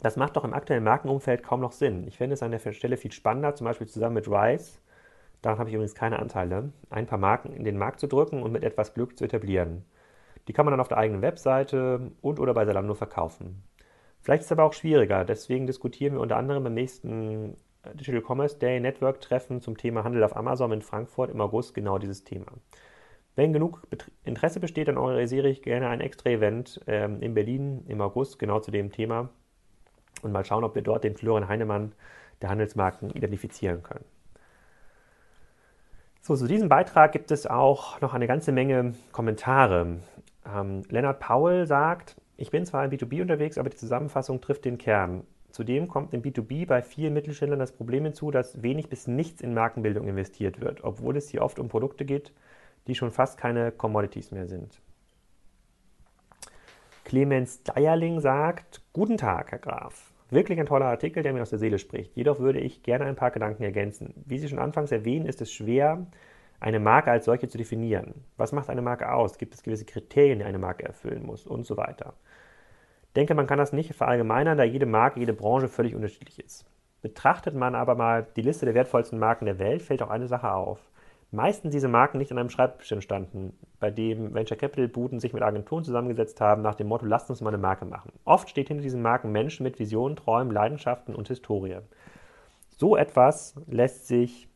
Das 0.00 0.16
macht 0.16 0.36
doch 0.36 0.44
im 0.44 0.54
aktuellen 0.54 0.84
Markenumfeld 0.84 1.42
kaum 1.42 1.60
noch 1.60 1.72
Sinn. 1.72 2.06
Ich 2.06 2.18
fände 2.18 2.34
es 2.34 2.42
an 2.42 2.52
der 2.52 2.72
Stelle 2.72 2.96
viel 2.96 3.12
spannender, 3.12 3.54
zum 3.54 3.64
Beispiel 3.64 3.88
zusammen 3.88 4.14
mit 4.14 4.28
Rice, 4.28 4.80
daran 5.42 5.58
habe 5.58 5.70
ich 5.70 5.74
übrigens 5.74 5.94
keine 5.94 6.18
Anteile, 6.18 6.72
ein 6.90 7.06
paar 7.06 7.18
Marken 7.18 7.52
in 7.52 7.64
den 7.64 7.78
Markt 7.78 8.00
zu 8.00 8.06
drücken 8.06 8.42
und 8.42 8.52
mit 8.52 8.62
etwas 8.62 8.94
Glück 8.94 9.18
zu 9.18 9.24
etablieren. 9.24 9.84
Die 10.46 10.52
kann 10.52 10.64
man 10.64 10.72
dann 10.72 10.80
auf 10.80 10.88
der 10.88 10.98
eigenen 10.98 11.22
Webseite 11.22 12.12
und 12.22 12.38
oder 12.40 12.54
bei 12.54 12.64
Salando 12.64 12.94
verkaufen. 12.94 13.62
Vielleicht 14.20 14.40
ist 14.40 14.46
es 14.46 14.52
aber 14.52 14.64
auch 14.64 14.72
schwieriger, 14.72 15.24
deswegen 15.24 15.66
diskutieren 15.66 16.14
wir 16.14 16.20
unter 16.20 16.36
anderem 16.36 16.64
beim 16.64 16.74
nächsten 16.74 17.56
Digital 17.94 18.22
Commerce 18.22 18.58
Day 18.58 18.80
Network 18.80 19.20
Treffen 19.20 19.60
zum 19.60 19.76
Thema 19.76 20.04
Handel 20.04 20.24
auf 20.24 20.36
Amazon 20.36 20.72
in 20.72 20.82
Frankfurt 20.82 21.30
im 21.30 21.40
August 21.40 21.74
genau 21.74 21.98
dieses 21.98 22.24
Thema. 22.24 22.46
Wenn 23.38 23.52
genug 23.52 23.86
Interesse 24.24 24.58
besteht, 24.58 24.88
dann 24.88 24.98
organisiere 24.98 25.48
ich 25.48 25.62
gerne 25.62 25.88
ein 25.90 26.00
extra 26.00 26.28
Event 26.28 26.80
ähm, 26.88 27.22
in 27.22 27.34
Berlin 27.34 27.84
im 27.86 28.00
August 28.00 28.40
genau 28.40 28.58
zu 28.58 28.72
dem 28.72 28.90
Thema 28.90 29.28
und 30.22 30.32
mal 30.32 30.44
schauen, 30.44 30.64
ob 30.64 30.74
wir 30.74 30.82
dort 30.82 31.04
den 31.04 31.14
Florian 31.14 31.46
Heinemann 31.46 31.92
der 32.42 32.48
Handelsmarken 32.48 33.10
identifizieren 33.10 33.84
können. 33.84 34.04
So, 36.20 36.34
zu 36.34 36.48
diesem 36.48 36.68
Beitrag 36.68 37.12
gibt 37.12 37.30
es 37.30 37.46
auch 37.46 38.00
noch 38.00 38.12
eine 38.12 38.26
ganze 38.26 38.50
Menge 38.50 38.94
Kommentare. 39.12 39.98
Ähm, 40.44 40.82
Lennart 40.88 41.20
Paul 41.20 41.64
sagt, 41.64 42.16
ich 42.36 42.50
bin 42.50 42.66
zwar 42.66 42.86
im 42.86 42.90
B2B 42.90 43.22
unterwegs, 43.22 43.56
aber 43.56 43.70
die 43.70 43.76
Zusammenfassung 43.76 44.40
trifft 44.40 44.64
den 44.64 44.78
Kern. 44.78 45.22
Zudem 45.52 45.86
kommt 45.86 46.12
im 46.12 46.22
B2B 46.22 46.66
bei 46.66 46.82
vielen 46.82 47.14
Mittelständlern 47.14 47.60
das 47.60 47.70
Problem 47.70 48.02
hinzu, 48.02 48.32
dass 48.32 48.64
wenig 48.64 48.88
bis 48.88 49.06
nichts 49.06 49.42
in 49.42 49.54
Markenbildung 49.54 50.08
investiert 50.08 50.60
wird, 50.60 50.82
obwohl 50.82 51.16
es 51.16 51.28
hier 51.28 51.42
oft 51.42 51.60
um 51.60 51.68
Produkte 51.68 52.04
geht, 52.04 52.32
die 52.88 52.94
schon 52.94 53.12
fast 53.12 53.38
keine 53.38 53.70
Commodities 53.70 54.32
mehr 54.32 54.46
sind. 54.46 54.80
Clemens 57.04 57.62
Deierling 57.62 58.20
sagt, 58.20 58.82
Guten 58.92 59.16
Tag, 59.16 59.52
Herr 59.52 59.58
Graf. 59.58 60.12
Wirklich 60.30 60.58
ein 60.58 60.66
toller 60.66 60.86
Artikel, 60.86 61.22
der 61.22 61.32
mir 61.32 61.40
aus 61.40 61.50
der 61.50 61.58
Seele 61.58 61.78
spricht. 61.78 62.14
Jedoch 62.16 62.38
würde 62.38 62.58
ich 62.58 62.82
gerne 62.82 63.06
ein 63.06 63.16
paar 63.16 63.30
Gedanken 63.30 63.62
ergänzen. 63.62 64.12
Wie 64.26 64.38
Sie 64.38 64.48
schon 64.48 64.58
anfangs 64.58 64.92
erwähnen, 64.92 65.24
ist 65.24 65.40
es 65.40 65.50
schwer, 65.52 66.06
eine 66.60 66.80
Marke 66.80 67.10
als 67.10 67.24
solche 67.24 67.48
zu 67.48 67.56
definieren. 67.56 68.26
Was 68.36 68.52
macht 68.52 68.68
eine 68.68 68.82
Marke 68.82 69.10
aus? 69.10 69.38
Gibt 69.38 69.54
es 69.54 69.62
gewisse 69.62 69.86
Kriterien, 69.86 70.40
die 70.40 70.44
eine 70.44 70.58
Marke 70.58 70.84
erfüllen 70.84 71.24
muss 71.24 71.46
und 71.46 71.64
so 71.64 71.76
weiter. 71.76 72.14
Ich 73.06 73.12
denke, 73.14 73.34
man 73.34 73.46
kann 73.46 73.58
das 73.58 73.72
nicht 73.72 73.94
verallgemeinern, 73.94 74.58
da 74.58 74.64
jede 74.64 74.86
Marke, 74.86 75.20
jede 75.20 75.32
Branche 75.32 75.68
völlig 75.68 75.94
unterschiedlich 75.94 76.38
ist. 76.40 76.66
Betrachtet 77.00 77.54
man 77.54 77.74
aber 77.74 77.94
mal 77.94 78.26
die 78.36 78.42
Liste 78.42 78.66
der 78.66 78.74
wertvollsten 78.74 79.18
Marken 79.18 79.46
der 79.46 79.58
Welt, 79.58 79.82
fällt 79.82 80.02
auch 80.02 80.10
eine 80.10 80.28
Sache 80.28 80.52
auf. 80.52 80.90
Meistens 81.30 81.72
diese 81.72 81.88
Marken 81.88 82.16
nicht 82.16 82.32
an 82.32 82.38
einem 82.38 82.48
Schreibtisch 82.48 82.90
entstanden, 82.90 83.52
bei 83.80 83.90
dem 83.90 84.32
Venture 84.32 84.56
Capital 84.56 84.88
Buden 84.88 85.20
sich 85.20 85.34
mit 85.34 85.42
Agenturen 85.42 85.84
zusammengesetzt 85.84 86.40
haben 86.40 86.62
nach 86.62 86.74
dem 86.74 86.88
Motto, 86.88 87.04
lasst 87.04 87.28
uns 87.28 87.42
mal 87.42 87.50
eine 87.50 87.58
Marke 87.58 87.84
machen. 87.84 88.12
Oft 88.24 88.48
steht 88.48 88.68
hinter 88.68 88.82
diesen 88.82 89.02
Marken 89.02 89.30
Menschen 89.30 89.62
mit 89.62 89.78
Visionen, 89.78 90.16
Träumen, 90.16 90.50
Leidenschaften 90.50 91.14
und 91.14 91.28
Historie. 91.28 91.80
So 92.78 92.96
etwas 92.96 93.56
lässt 93.66 94.08
sich 94.08 94.48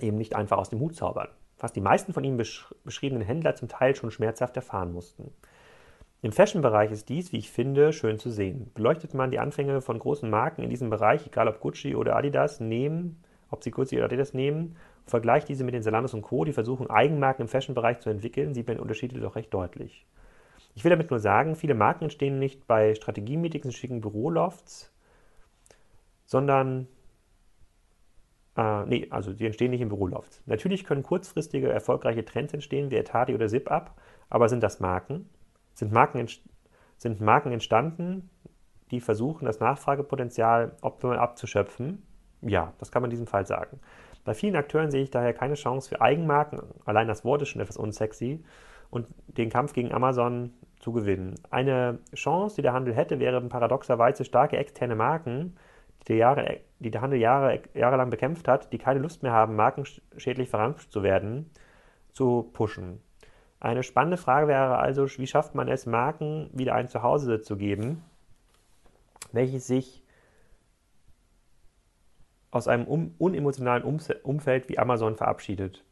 eben 0.00 0.18
nicht 0.18 0.34
einfach 0.34 0.58
aus 0.58 0.70
dem 0.70 0.80
Hut 0.80 0.96
zaubern, 0.96 1.28
was 1.60 1.72
die 1.72 1.80
meisten 1.80 2.12
von 2.12 2.24
ihm 2.24 2.36
besch 2.36 2.74
beschriebenen 2.82 3.22
Händler 3.22 3.54
zum 3.54 3.68
Teil 3.68 3.94
schon 3.94 4.10
schmerzhaft 4.10 4.56
erfahren 4.56 4.92
mussten. 4.92 5.30
Im 6.20 6.32
Fashion-Bereich 6.32 6.90
ist 6.90 7.08
dies, 7.10 7.32
wie 7.32 7.38
ich 7.38 7.50
finde, 7.50 7.92
schön 7.92 8.18
zu 8.18 8.30
sehen. 8.30 8.70
Beleuchtet 8.74 9.14
man 9.14 9.30
die 9.30 9.38
Anfänge 9.38 9.80
von 9.80 9.98
großen 9.98 10.28
Marken 10.30 10.62
in 10.62 10.70
diesem 10.70 10.90
Bereich, 10.90 11.26
egal 11.26 11.46
ob 11.46 11.60
Gucci 11.60 11.94
oder 11.94 12.16
Adidas 12.16 12.58
nehmen, 12.58 13.22
ob 13.50 13.62
sie 13.62 13.70
Gucci 13.70 13.96
oder 13.96 14.06
Adidas 14.06 14.32
nehmen, 14.34 14.76
vergleicht 15.06 15.48
diese 15.48 15.64
mit 15.64 15.74
den 15.74 15.82
Zalanos 15.82 16.14
und 16.14 16.22
Co., 16.22 16.44
die 16.44 16.52
versuchen, 16.52 16.88
Eigenmarken 16.88 17.42
im 17.42 17.48
Fashion-Bereich 17.48 18.00
zu 18.00 18.10
entwickeln, 18.10 18.54
sieht 18.54 18.68
man 18.68 18.78
Unterschiede 18.78 19.20
doch 19.20 19.36
recht 19.36 19.52
deutlich. 19.52 20.06
Ich 20.74 20.84
will 20.84 20.90
damit 20.90 21.10
nur 21.10 21.20
sagen, 21.20 21.56
viele 21.56 21.74
Marken 21.74 22.04
entstehen 22.04 22.38
nicht 22.38 22.66
bei 22.66 22.94
Strategie-Meetings 22.94 23.66
in 23.66 23.72
schicken 23.72 24.00
Bürolofts, 24.00 24.90
sondern 26.24 26.88
äh, 28.56 28.84
nee, 28.84 29.06
also 29.10 29.32
sie 29.32 29.46
entstehen 29.46 29.70
nicht 29.70 29.80
im 29.80 29.88
Bürolofts. 29.88 30.42
Natürlich 30.46 30.84
können 30.84 31.02
kurzfristige, 31.02 31.70
erfolgreiche 31.70 32.24
Trends 32.24 32.52
entstehen, 32.52 32.90
wie 32.90 32.96
Etati 32.96 33.34
oder 33.34 33.48
Zip-Up, 33.48 33.94
aber 34.30 34.48
sind 34.48 34.62
das 34.62 34.80
Marken? 34.80 35.28
Sind 35.74 35.92
Marken, 35.92 36.26
sind 36.96 37.20
Marken 37.20 37.52
entstanden, 37.52 38.30
die 38.90 39.00
versuchen, 39.00 39.46
das 39.46 39.60
Nachfragepotenzial 39.60 40.76
optimal 40.82 41.18
abzuschöpfen? 41.18 42.02
Ja, 42.42 42.72
das 42.78 42.90
kann 42.90 43.02
man 43.02 43.10
in 43.10 43.12
diesem 43.12 43.26
Fall 43.26 43.46
sagen. 43.46 43.80
Bei 44.24 44.34
vielen 44.34 44.56
Akteuren 44.56 44.90
sehe 44.90 45.02
ich 45.02 45.10
daher 45.10 45.32
keine 45.32 45.54
Chance 45.54 45.88
für 45.88 46.00
Eigenmarken, 46.00 46.62
allein 46.84 47.08
das 47.08 47.24
Wort 47.24 47.42
ist 47.42 47.48
schon 47.48 47.62
etwas 47.62 47.76
unsexy, 47.76 48.42
und 48.90 49.06
den 49.26 49.50
Kampf 49.50 49.72
gegen 49.72 49.92
Amazon 49.92 50.52
zu 50.78 50.92
gewinnen. 50.92 51.36
Eine 51.50 51.98
Chance, 52.14 52.56
die 52.56 52.62
der 52.62 52.74
Handel 52.74 52.94
hätte, 52.94 53.18
wäre 53.18 53.40
paradoxerweise 53.40 54.24
starke 54.24 54.58
externe 54.58 54.94
Marken, 54.94 55.56
die 56.02 56.08
der, 56.08 56.16
Jahre, 56.16 56.60
die 56.78 56.90
der 56.90 57.00
Handel 57.00 57.18
Jahre, 57.18 57.60
jahrelang 57.74 58.10
bekämpft 58.10 58.48
hat, 58.48 58.72
die 58.72 58.78
keine 58.78 59.00
Lust 59.00 59.22
mehr 59.22 59.32
haben, 59.32 59.56
markenschädlich 59.56 60.50
verramscht 60.50 60.90
zu 60.90 61.02
werden, 61.02 61.50
zu 62.12 62.50
pushen. 62.52 63.00
Eine 63.60 63.82
spannende 63.82 64.16
Frage 64.16 64.48
wäre 64.48 64.78
also, 64.78 65.06
wie 65.06 65.26
schafft 65.26 65.54
man 65.54 65.68
es, 65.68 65.86
Marken 65.86 66.50
wieder 66.52 66.74
ein 66.74 66.88
Zuhause 66.88 67.40
zu 67.40 67.56
geben, 67.56 68.04
welches 69.30 69.68
sich 69.68 70.02
aus 72.52 72.68
einem 72.68 72.84
um, 72.84 73.14
unemotionalen 73.18 73.82
Umfeld 73.82 74.68
wie 74.68 74.78
Amazon 74.78 75.16
verabschiedet. 75.16 75.82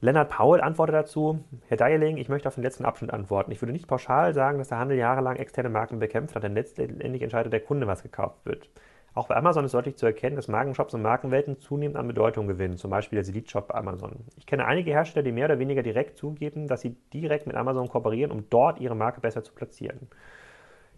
Lennart 0.00 0.30
Paul 0.30 0.60
antwortet 0.60 0.94
dazu, 0.94 1.44
Herr 1.68 1.76
Deierling, 1.76 2.16
ich 2.16 2.28
möchte 2.28 2.48
auf 2.48 2.56
den 2.56 2.64
letzten 2.64 2.84
Abschnitt 2.84 3.12
antworten. 3.12 3.52
Ich 3.52 3.62
würde 3.62 3.72
nicht 3.72 3.86
pauschal 3.86 4.34
sagen, 4.34 4.58
dass 4.58 4.68
der 4.68 4.78
Handel 4.78 4.98
jahrelang 4.98 5.36
externe 5.36 5.70
Marken 5.70 5.98
bekämpft 5.98 6.34
hat, 6.34 6.42
denn 6.42 6.54
letztendlich 6.54 7.22
entscheidet 7.22 7.52
der 7.52 7.60
Kunde, 7.60 7.86
was 7.86 8.02
gekauft 8.02 8.44
wird. 8.44 8.68
Auch 9.14 9.28
bei 9.28 9.36
Amazon 9.36 9.64
ist 9.64 9.72
deutlich 9.72 9.96
zu 9.96 10.06
erkennen, 10.06 10.34
dass 10.36 10.48
Markenshops 10.48 10.92
und 10.92 11.02
Markenwelten 11.02 11.60
zunehmend 11.60 11.96
an 11.96 12.08
Bedeutung 12.08 12.48
gewinnen, 12.48 12.76
zum 12.76 12.90
Beispiel 12.90 13.22
der 13.22 13.28
Elite-Shop 13.28 13.68
bei 13.68 13.78
Amazon. 13.78 14.24
Ich 14.36 14.44
kenne 14.44 14.66
einige 14.66 14.90
Hersteller, 14.90 15.22
die 15.22 15.32
mehr 15.32 15.44
oder 15.44 15.58
weniger 15.58 15.82
direkt 15.82 16.18
zugeben, 16.18 16.66
dass 16.66 16.80
sie 16.80 16.96
direkt 17.12 17.46
mit 17.46 17.54
Amazon 17.54 17.88
kooperieren, 17.88 18.32
um 18.32 18.50
dort 18.50 18.80
ihre 18.80 18.96
Marke 18.96 19.20
besser 19.20 19.44
zu 19.44 19.54
platzieren. 19.54 20.08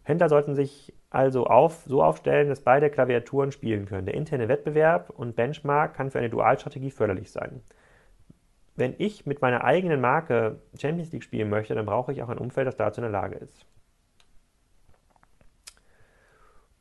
Händler 0.06 0.28
sollten 0.28 0.54
sich 0.54 0.94
also 1.10 1.46
auf, 1.46 1.82
so 1.86 2.00
aufstellen, 2.00 2.48
dass 2.48 2.60
beide 2.60 2.90
Klaviaturen 2.90 3.50
spielen 3.50 3.86
können. 3.86 4.06
Der 4.06 4.14
interne 4.14 4.48
Wettbewerb 4.48 5.10
und 5.10 5.34
Benchmark 5.34 5.94
kann 5.94 6.12
für 6.12 6.18
eine 6.18 6.30
Dualstrategie 6.30 6.92
förderlich 6.92 7.32
sein. 7.32 7.60
Wenn 8.76 8.94
ich 8.98 9.26
mit 9.26 9.42
meiner 9.42 9.64
eigenen 9.64 10.00
Marke 10.00 10.60
Champions 10.78 11.10
League 11.10 11.24
spielen 11.24 11.50
möchte, 11.50 11.74
dann 11.74 11.86
brauche 11.86 12.12
ich 12.12 12.22
auch 12.22 12.28
ein 12.28 12.38
Umfeld, 12.38 12.68
das 12.68 12.76
dazu 12.76 13.00
in 13.00 13.10
der 13.10 13.10
Lage 13.10 13.36
ist. 13.36 13.66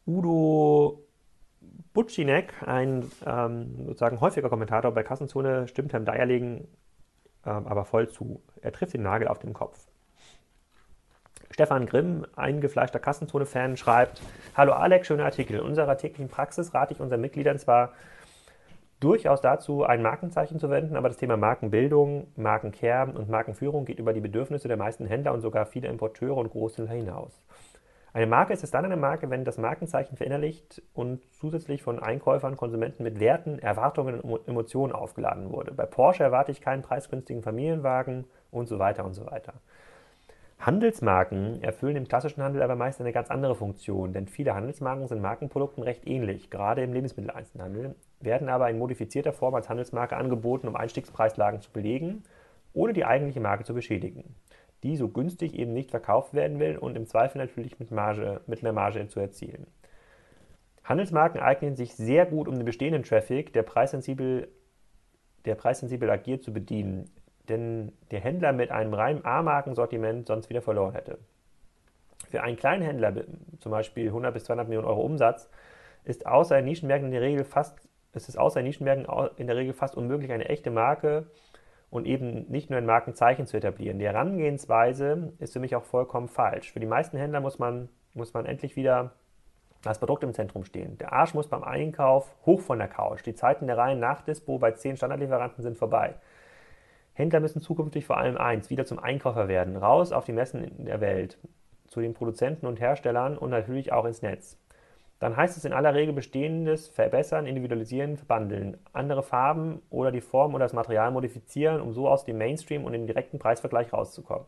Udo 0.05 1.03
Butchinek, 1.93 2.53
ein 2.63 3.09
ähm, 3.25 3.87
sozusagen 3.87 4.21
häufiger 4.21 4.49
Kommentator 4.49 4.91
bei 4.91 5.01
Kassenzone, 5.01 5.67
stimmt 5.67 5.93
Herrn 5.93 6.05
Deierlegen 6.05 6.67
ähm, 7.43 7.65
aber 7.65 7.85
voll 7.85 8.07
zu. 8.07 8.43
Er 8.61 8.71
trifft 8.71 8.93
den 8.93 9.01
Nagel 9.01 9.27
auf 9.27 9.39
den 9.39 9.53
Kopf. 9.53 9.84
Stefan 11.51 11.85
Grimm, 11.85 12.25
eingefleischter 12.35 12.99
Kassenzone-Fan, 12.99 13.77
schreibt: 13.77 14.21
Hallo 14.55 14.73
Alex, 14.73 15.07
schöner 15.07 15.25
Artikel. 15.25 15.57
In 15.57 15.61
unserer 15.63 15.97
täglichen 15.97 16.29
Praxis 16.29 16.73
rate 16.73 16.93
ich 16.93 16.99
unseren 16.99 17.21
Mitgliedern 17.21 17.59
zwar 17.59 17.93
durchaus 18.99 19.41
dazu, 19.41 19.83
ein 19.83 20.01
Markenzeichen 20.01 20.59
zu 20.59 20.69
wenden, 20.69 20.95
aber 20.95 21.09
das 21.09 21.17
Thema 21.17 21.37
Markenbildung, 21.37 22.27
Markencare 22.35 23.11
und 23.11 23.29
Markenführung 23.29 23.85
geht 23.85 23.99
über 23.99 24.13
die 24.13 24.21
Bedürfnisse 24.21 24.67
der 24.67 24.77
meisten 24.77 25.05
Händler 25.05 25.33
und 25.33 25.41
sogar 25.41 25.65
vieler 25.65 25.89
Importeure 25.89 26.37
und 26.37 26.49
Großhändler 26.49 26.95
hinaus. 26.95 27.45
Eine 28.13 28.27
Marke 28.27 28.53
ist 28.53 28.63
es 28.63 28.71
dann 28.71 28.85
eine 28.85 28.95
Marke, 28.95 29.29
wenn 29.29 29.43
das 29.43 29.57
Markenzeichen 29.57 30.15
verinnerlicht 30.15 30.81
und 30.93 31.21
zusätzlich 31.33 31.83
von 31.83 31.99
Einkäufern, 31.99 32.55
Konsumenten 32.55 33.03
mit 33.03 33.19
Werten, 33.19 33.59
Erwartungen 33.59 34.21
und 34.21 34.47
Emotionen 34.47 34.93
aufgeladen 34.93 35.51
wurde. 35.51 35.73
Bei 35.73 35.85
Porsche 35.85 36.23
erwarte 36.23 36.53
ich 36.53 36.61
keinen 36.61 36.81
preisgünstigen 36.81 37.43
Familienwagen 37.43 38.23
und 38.51 38.69
so 38.69 38.79
weiter 38.79 39.03
und 39.03 39.15
so 39.15 39.25
weiter. 39.25 39.55
Handelsmarken 40.59 41.61
erfüllen 41.61 41.97
im 41.97 42.07
klassischen 42.07 42.41
Handel 42.41 42.61
aber 42.61 42.75
meist 42.75 42.99
eine 42.99 43.11
ganz 43.11 43.29
andere 43.29 43.55
Funktion, 43.55 44.13
denn 44.13 44.27
viele 44.27 44.55
Handelsmarken 44.55 45.07
sind 45.07 45.21
Markenprodukten 45.21 45.83
recht 45.83 46.07
ähnlich, 46.07 46.49
gerade 46.49 46.81
im 46.81 46.93
Lebensmitteleinzelhandel, 46.93 47.95
werden 48.19 48.49
aber 48.49 48.69
in 48.69 48.79
modifizierter 48.79 49.33
Form 49.33 49.53
als 49.53 49.69
Handelsmarke 49.69 50.15
angeboten, 50.17 50.67
um 50.67 50.75
Einstiegspreislagen 50.75 51.61
zu 51.61 51.71
belegen, 51.71 52.23
ohne 52.73 52.93
die 52.93 53.05
eigentliche 53.05 53.41
Marke 53.41 53.63
zu 53.63 53.73
beschädigen, 53.73 54.35
die 54.83 54.95
so 54.95 55.09
günstig 55.09 55.53
eben 55.53 55.73
nicht 55.73 55.91
verkauft 55.91 56.33
werden 56.33 56.59
will 56.59 56.77
und 56.77 56.95
im 56.95 57.05
Zweifel 57.05 57.37
natürlich 57.37 57.79
mit, 57.79 57.91
Marge, 57.91 58.41
mit 58.47 58.63
mehr 58.63 58.73
Marge 58.73 59.07
zu 59.07 59.19
erzielen. 59.19 59.67
Handelsmarken 60.83 61.41
eignen 61.41 61.75
sich 61.75 61.95
sehr 61.95 62.25
gut, 62.25 62.47
um 62.47 62.55
den 62.55 62.65
bestehenden 62.65 63.03
Traffic, 63.03 63.53
der 63.53 63.63
preissensibel, 63.63 64.47
der 65.43 65.55
preissensibel 65.55 66.09
agiert, 66.09 66.43
zu 66.43 66.53
bedienen 66.53 67.09
denn 67.49 67.91
der 68.11 68.19
Händler 68.19 68.53
mit 68.53 68.71
einem 68.71 68.93
reinen 68.93 69.25
A-Markensortiment 69.25 70.27
sonst 70.27 70.49
wieder 70.49 70.61
verloren 70.61 70.93
hätte. 70.93 71.17
Für 72.29 72.43
einen 72.43 72.57
kleinen 72.57 72.81
Händler, 72.81 73.13
zum 73.59 73.71
Beispiel 73.71 74.07
100 74.07 74.33
bis 74.33 74.45
200 74.45 74.67
Millionen 74.67 74.87
Euro 74.87 75.01
Umsatz, 75.01 75.49
ist 76.03 76.25
außer 76.25 76.61
Nischenmärkten 76.61 77.07
in 77.07 77.13
der 77.13 77.21
Regel 77.21 77.43
fast, 77.43 77.77
ist 78.13 78.29
es 78.29 78.37
außer 78.37 78.61
Nischenmärkten 78.61 79.07
in 79.37 79.47
der 79.47 79.55
Regel 79.55 79.73
fast 79.73 79.95
unmöglich, 79.95 80.31
eine 80.31 80.49
echte 80.49 80.71
Marke 80.71 81.27
und 81.89 82.05
eben 82.05 82.49
nicht 82.49 82.69
nur 82.69 82.77
ein 82.77 82.85
Markenzeichen 82.85 83.45
zu 83.47 83.57
etablieren. 83.57 83.99
Die 83.99 84.05
Herangehensweise 84.05 85.33
ist 85.39 85.53
für 85.53 85.59
mich 85.59 85.75
auch 85.75 85.83
vollkommen 85.83 86.27
falsch. 86.27 86.71
Für 86.71 86.79
die 86.79 86.85
meisten 86.85 87.17
Händler 87.17 87.41
muss 87.41 87.59
man, 87.59 87.89
muss 88.13 88.33
man 88.33 88.45
endlich 88.45 88.75
wieder 88.75 89.13
das 89.83 89.99
Produkt 89.99 90.23
im 90.23 90.33
Zentrum 90.33 90.65
stehen. 90.65 90.97
Der 90.97 91.13
Arsch 91.13 91.33
muss 91.33 91.47
beim 91.47 91.63
Einkauf 91.63 92.35
hoch 92.45 92.61
von 92.61 92.79
der 92.79 92.87
Couch. 92.87 93.25
Die 93.25 93.35
Zeiten 93.35 93.67
der 93.67 93.77
Reihen 93.77 93.99
nach 93.99 94.21
Dispo 94.21 94.57
bei 94.57 94.71
10 94.71 94.97
Standardlieferanten 94.97 95.63
sind 95.63 95.77
vorbei. 95.77 96.15
Händler 97.15 97.39
müssen 97.39 97.61
zukünftig 97.61 98.05
vor 98.05 98.17
allem 98.17 98.37
eins, 98.37 98.69
wieder 98.69 98.85
zum 98.85 98.99
Einkäufer 98.99 99.47
werden, 99.47 99.77
raus 99.77 100.11
auf 100.11 100.25
die 100.25 100.33
Messen 100.33 100.85
der 100.85 100.99
Welt, 100.99 101.37
zu 101.87 102.01
den 102.01 102.13
Produzenten 102.13 102.67
und 102.67 102.79
Herstellern 102.79 103.37
und 103.37 103.49
natürlich 103.49 103.93
auch 103.93 104.03
ins 104.03 104.21
Netz. 104.21 104.59
Dann 105.19 105.37
heißt 105.37 105.55
es 105.55 105.63
in 105.63 105.71
aller 105.71 105.93
Regel 105.93 106.13
bestehendes 106.13 106.89
verbessern, 106.89 107.45
individualisieren, 107.45 108.17
verbandeln, 108.17 108.77
andere 108.91 109.23
Farben 109.23 109.81
oder 109.89 110.11
die 110.11 110.19
Form 110.19 110.53
oder 110.53 110.65
das 110.65 110.73
Material 110.73 111.09
modifizieren, 111.11 111.79
um 111.79 111.93
so 111.93 112.09
aus 112.09 112.25
dem 112.25 112.37
Mainstream 112.37 112.83
und 112.83 112.91
dem 112.91 113.07
direkten 113.07 113.39
Preisvergleich 113.39 113.93
rauszukommen. 113.93 114.45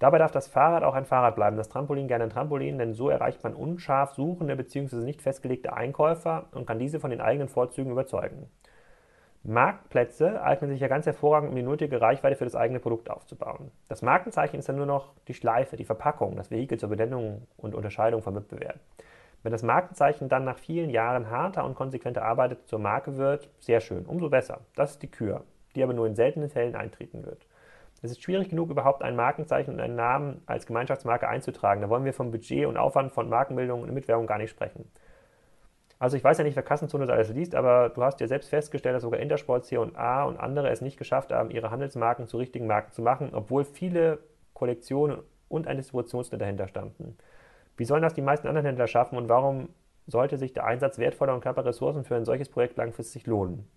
Dabei 0.00 0.18
darf 0.18 0.32
das 0.32 0.48
Fahrrad 0.48 0.82
auch 0.82 0.94
ein 0.94 1.04
Fahrrad 1.04 1.36
bleiben, 1.36 1.56
das 1.56 1.68
Trampolin 1.68 2.08
gerne 2.08 2.24
ein 2.24 2.30
Trampolin, 2.30 2.78
denn 2.78 2.94
so 2.94 3.10
erreicht 3.10 3.44
man 3.44 3.54
unscharf 3.54 4.14
suchende 4.14 4.56
bzw. 4.56 4.96
nicht 4.96 5.22
festgelegte 5.22 5.72
Einkäufer 5.72 6.46
und 6.50 6.66
kann 6.66 6.80
diese 6.80 6.98
von 6.98 7.10
den 7.10 7.20
eigenen 7.20 7.48
Vorzügen 7.48 7.92
überzeugen. 7.92 8.50
Marktplätze 9.44 10.40
eignen 10.42 10.70
sich 10.70 10.80
ja 10.80 10.86
ganz 10.86 11.04
hervorragend, 11.04 11.50
um 11.50 11.56
die 11.56 11.62
nötige 11.62 12.00
Reichweite 12.00 12.36
für 12.36 12.44
das 12.44 12.54
eigene 12.54 12.78
Produkt 12.78 13.10
aufzubauen. 13.10 13.72
Das 13.88 14.00
Markenzeichen 14.00 14.58
ist 14.58 14.68
dann 14.68 14.76
nur 14.76 14.86
noch 14.86 15.12
die 15.26 15.34
Schleife, 15.34 15.76
die 15.76 15.84
Verpackung, 15.84 16.36
das 16.36 16.52
Vehikel 16.52 16.78
zur 16.78 16.90
Benennung 16.90 17.46
und 17.56 17.74
Unterscheidung 17.74 18.22
vom 18.22 18.36
Wettbewerb. 18.36 18.78
Wenn 19.42 19.50
das 19.50 19.64
Markenzeichen 19.64 20.28
dann 20.28 20.44
nach 20.44 20.58
vielen 20.58 20.90
Jahren 20.90 21.28
harter 21.28 21.64
und 21.64 21.74
konsequenter 21.74 22.22
Arbeit 22.22 22.56
zur 22.66 22.78
Marke 22.78 23.16
wird, 23.16 23.50
sehr 23.58 23.80
schön, 23.80 24.06
umso 24.06 24.30
besser. 24.30 24.60
Das 24.76 24.92
ist 24.92 25.02
die 25.02 25.10
Kür, 25.10 25.42
die 25.74 25.82
aber 25.82 25.94
nur 25.94 26.06
in 26.06 26.14
seltenen 26.14 26.48
Fällen 26.48 26.76
eintreten 26.76 27.26
wird. 27.26 27.44
Es 28.02 28.10
ist 28.10 28.22
schwierig 28.22 28.48
genug, 28.48 28.70
überhaupt 28.70 29.02
ein 29.02 29.16
Markenzeichen 29.16 29.74
und 29.74 29.80
einen 29.80 29.96
Namen 29.96 30.42
als 30.46 30.66
Gemeinschaftsmarke 30.66 31.28
einzutragen. 31.28 31.82
Da 31.82 31.88
wollen 31.88 32.04
wir 32.04 32.12
vom 32.12 32.30
Budget 32.30 32.66
und 32.66 32.76
Aufwand 32.76 33.12
von 33.12 33.28
Markenbildung 33.28 33.82
und 33.82 33.92
Mitwerbung 33.92 34.26
gar 34.26 34.38
nicht 34.38 34.50
sprechen. 34.50 34.90
Also 36.02 36.16
ich 36.16 36.24
weiß 36.24 36.36
ja 36.38 36.42
nicht, 36.42 36.56
wer 36.56 36.64
Kassenzone 36.64 37.06
das 37.06 37.14
alles 37.14 37.32
liest, 37.32 37.54
aber 37.54 37.90
du 37.90 38.02
hast 38.02 38.18
ja 38.18 38.26
selbst 38.26 38.48
festgestellt, 38.48 38.96
dass 38.96 39.04
sogar 39.04 39.20
Intersport, 39.20 39.64
C&A 39.64 40.24
und 40.24 40.36
andere 40.36 40.68
es 40.68 40.80
nicht 40.80 40.96
geschafft 40.96 41.32
haben, 41.32 41.52
ihre 41.52 41.70
Handelsmarken 41.70 42.26
zu 42.26 42.38
richtigen 42.38 42.66
Marken 42.66 42.90
zu 42.90 43.02
machen, 43.02 43.30
obwohl 43.32 43.64
viele 43.64 44.18
Kollektionen 44.52 45.18
und 45.48 45.68
ein 45.68 45.76
Distributionsnetz 45.76 46.40
dahinter 46.40 46.66
standen. 46.66 47.16
Wie 47.76 47.84
sollen 47.84 48.02
das 48.02 48.14
die 48.14 48.20
meisten 48.20 48.48
anderen 48.48 48.66
Händler 48.66 48.88
schaffen 48.88 49.16
und 49.16 49.28
warum 49.28 49.68
sollte 50.08 50.38
sich 50.38 50.52
der 50.52 50.64
Einsatz 50.64 50.98
wertvoller 50.98 51.34
und 51.34 51.42
knapper 51.42 51.64
Ressourcen 51.64 52.02
für 52.02 52.16
ein 52.16 52.24
solches 52.24 52.48
Projekt 52.48 52.76
langfristig 52.78 53.28
lohnen? 53.28 53.68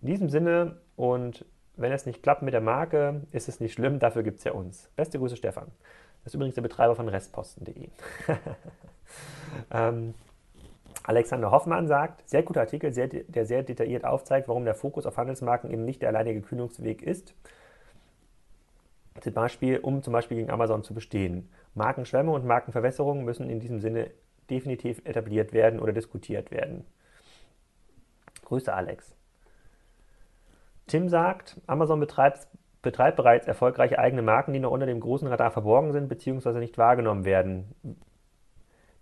In 0.00 0.08
diesem 0.08 0.30
Sinne 0.30 0.80
und 0.96 1.44
wenn 1.76 1.92
es 1.92 2.04
nicht 2.04 2.20
klappt 2.20 2.42
mit 2.42 2.52
der 2.52 2.62
Marke, 2.62 3.20
ist 3.30 3.48
es 3.48 3.60
nicht 3.60 3.74
schlimm, 3.74 4.00
dafür 4.00 4.24
gibt 4.24 4.38
es 4.38 4.44
ja 4.44 4.50
uns. 4.50 4.90
Beste 4.96 5.20
Grüße, 5.20 5.36
Stefan. 5.36 5.70
Das 6.24 6.32
ist 6.32 6.34
übrigens 6.34 6.56
der 6.56 6.62
Betreiber 6.62 6.96
von 6.96 7.08
restposten.de. 7.08 7.90
ähm, 9.70 10.14
Alexander 11.02 11.50
Hoffmann 11.50 11.86
sagt, 11.86 12.28
sehr 12.28 12.42
guter 12.42 12.60
Artikel, 12.60 12.92
sehr, 12.92 13.08
der 13.08 13.44
sehr 13.44 13.62
detailliert 13.62 14.04
aufzeigt, 14.04 14.48
warum 14.48 14.64
der 14.64 14.74
Fokus 14.74 15.06
auf 15.06 15.16
Handelsmarken 15.16 15.70
eben 15.70 15.84
nicht 15.84 16.02
der 16.02 16.08
alleinige 16.08 16.40
Kühlungsweg 16.40 17.02
ist. 17.02 17.34
Zum 19.20 19.32
Beispiel, 19.32 19.78
um 19.78 20.02
zum 20.02 20.12
Beispiel 20.12 20.36
gegen 20.38 20.50
Amazon 20.50 20.82
zu 20.82 20.94
bestehen. 20.94 21.48
Markenschwämme 21.74 22.32
und 22.32 22.44
Markenverwässerung 22.44 23.24
müssen 23.24 23.48
in 23.48 23.60
diesem 23.60 23.80
Sinne 23.80 24.10
definitiv 24.50 25.00
etabliert 25.04 25.52
werden 25.52 25.80
oder 25.80 25.92
diskutiert 25.92 26.50
werden. 26.50 26.84
Grüße 28.44 28.72
Alex. 28.72 29.14
Tim 30.86 31.08
sagt, 31.08 31.60
Amazon 31.66 32.00
betreibt, 32.00 32.46
betreibt 32.82 33.16
bereits 33.16 33.46
erfolgreiche 33.46 33.98
eigene 33.98 34.22
Marken, 34.22 34.52
die 34.52 34.60
noch 34.60 34.70
unter 34.70 34.86
dem 34.86 35.00
großen 35.00 35.28
Radar 35.28 35.50
verborgen 35.50 35.92
sind 35.92 36.08
bzw. 36.08 36.58
nicht 36.58 36.76
wahrgenommen 36.76 37.24
werden. 37.24 37.74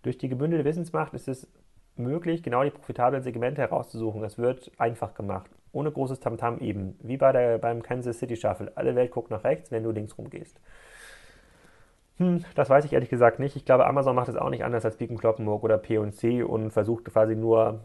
Durch 0.02 0.18
die 0.18 0.28
gebündelte 0.28 0.64
Wissensmacht 0.64 1.14
ist 1.14 1.28
es 1.28 1.48
möglich, 1.96 2.42
genau 2.42 2.64
die 2.64 2.70
profitablen 2.70 3.22
Segmente 3.22 3.60
herauszusuchen. 3.60 4.24
Es 4.24 4.38
wird 4.38 4.70
einfach 4.78 5.14
gemacht, 5.14 5.50
ohne 5.72 5.90
großes 5.90 6.20
Tamtam 6.20 6.56
-Tam 6.56 6.60
eben, 6.60 6.98
wie 7.02 7.16
bei 7.16 7.32
der, 7.32 7.58
beim 7.58 7.82
Kansas 7.82 8.18
City 8.18 8.36
Shuffle. 8.36 8.72
Alle 8.74 8.94
Welt 8.94 9.10
guckt 9.10 9.30
nach 9.30 9.44
rechts, 9.44 9.70
wenn 9.70 9.84
du 9.84 9.90
links 9.90 10.16
rumgehst. 10.16 10.60
Hm, 12.18 12.44
das 12.54 12.70
weiß 12.70 12.84
ich 12.84 12.92
ehrlich 12.92 13.10
gesagt 13.10 13.38
nicht. 13.38 13.56
Ich 13.56 13.64
glaube, 13.64 13.86
Amazon 13.86 14.14
macht 14.14 14.28
es 14.28 14.36
auch 14.36 14.50
nicht 14.50 14.64
anders 14.64 14.84
als 14.84 14.96
Beacon 14.96 15.18
Kloppenburg 15.18 15.64
oder 15.64 15.78
P&C 15.78 16.42
und 16.42 16.70
versucht 16.70 17.04
quasi 17.06 17.34
nur 17.34 17.80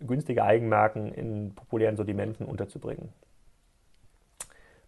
günstige 0.00 0.42
Eigenmarken 0.42 1.12
in 1.12 1.54
populären 1.54 1.96
Sortimenten 1.96 2.46
unterzubringen. 2.46 3.12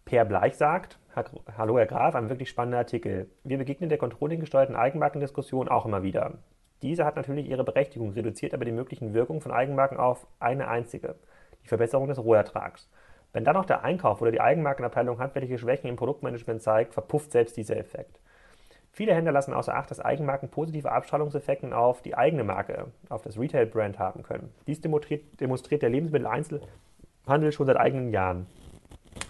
Per 0.05 0.25
Bleich 0.25 0.55
sagt, 0.55 0.99
Hallo 1.57 1.77
Herr 1.77 1.85
Graf, 1.85 2.15
ein 2.15 2.29
wirklich 2.29 2.49
spannender 2.49 2.79
Artikel. 2.79 3.29
Wir 3.43 3.57
begegnen 3.57 3.89
der 3.89 3.97
controlling-gesteuerten 3.97 4.75
Eigenmarkendiskussion 4.75 5.67
auch 5.67 5.85
immer 5.85 6.03
wieder. 6.03 6.33
Diese 6.81 7.05
hat 7.05 7.15
natürlich 7.15 7.49
ihre 7.49 7.63
Berechtigung, 7.63 8.11
reduziert 8.11 8.53
aber 8.53 8.65
die 8.65 8.71
möglichen 8.71 9.13
Wirkungen 9.13 9.41
von 9.41 9.51
Eigenmarken 9.51 9.97
auf 9.97 10.27
eine 10.39 10.67
einzige, 10.67 11.15
die 11.63 11.67
Verbesserung 11.67 12.07
des 12.07 12.23
Rohertrags. 12.23 12.89
Wenn 13.33 13.43
dann 13.43 13.55
noch 13.55 13.65
der 13.65 13.83
Einkauf 13.83 14.21
oder 14.21 14.31
die 14.31 14.41
Eigenmarkenabteilung 14.41 15.19
handwerkliche 15.19 15.59
Schwächen 15.59 15.89
im 15.89 15.97
Produktmanagement 15.97 16.61
zeigt, 16.61 16.93
verpufft 16.93 17.31
selbst 17.31 17.57
dieser 17.57 17.77
Effekt. 17.77 18.19
Viele 18.91 19.13
Händler 19.13 19.31
lassen 19.31 19.53
außer 19.53 19.75
Acht, 19.75 19.91
dass 19.91 19.99
Eigenmarken 19.99 20.49
positive 20.49 20.91
Abstrahlungseffekte 20.91 21.75
auf 21.77 22.01
die 22.01 22.15
eigene 22.15 22.43
Marke, 22.43 22.87
auf 23.09 23.21
das 23.21 23.37
Retail-Brand 23.37 23.99
haben 23.99 24.23
können. 24.23 24.51
Dies 24.65 24.81
demonstriert, 24.81 25.39
demonstriert 25.39 25.83
der 25.83 25.89
Lebensmitteleinzelhandel 25.89 27.51
schon 27.51 27.67
seit 27.67 27.77
eigenen 27.77 28.11
Jahren. 28.11 28.47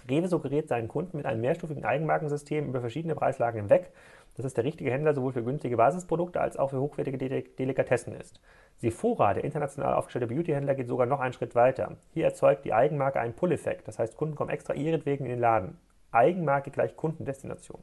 Rewe 0.08 0.28
suggeriert 0.28 0.68
seinen 0.68 0.88
Kunden 0.88 1.16
mit 1.16 1.26
einem 1.26 1.40
mehrstufigen 1.40 1.84
Eigenmarkensystem 1.84 2.68
über 2.68 2.80
verschiedene 2.80 3.14
Preislagen 3.14 3.60
hinweg, 3.60 3.92
dass 4.40 4.46
es 4.46 4.54
der 4.54 4.64
richtige 4.64 4.90
Händler 4.90 5.14
sowohl 5.14 5.32
für 5.32 5.44
günstige 5.44 5.76
Basisprodukte 5.76 6.40
als 6.40 6.56
auch 6.56 6.70
für 6.70 6.80
hochwertige 6.80 7.18
Delikatessen 7.18 8.14
ist. 8.14 8.40
Sephora, 8.78 9.34
der 9.34 9.44
international 9.44 9.94
aufgestellte 9.94 10.26
Beautyhändler, 10.26 10.74
geht 10.74 10.88
sogar 10.88 11.06
noch 11.06 11.20
einen 11.20 11.32
Schritt 11.32 11.54
weiter. 11.54 11.96
Hier 12.12 12.24
erzeugt 12.24 12.64
die 12.64 12.72
Eigenmarke 12.72 13.20
einen 13.20 13.34
Pull-Effekt, 13.34 13.86
das 13.86 13.98
heißt, 13.98 14.16
Kunden 14.16 14.34
kommen 14.34 14.50
extra 14.50 14.74
ihretwegen 14.74 15.26
in 15.26 15.32
den 15.32 15.40
Laden. 15.40 15.78
Eigenmarke 16.12 16.70
gleich 16.70 16.96
Kundendestination. 16.96 17.82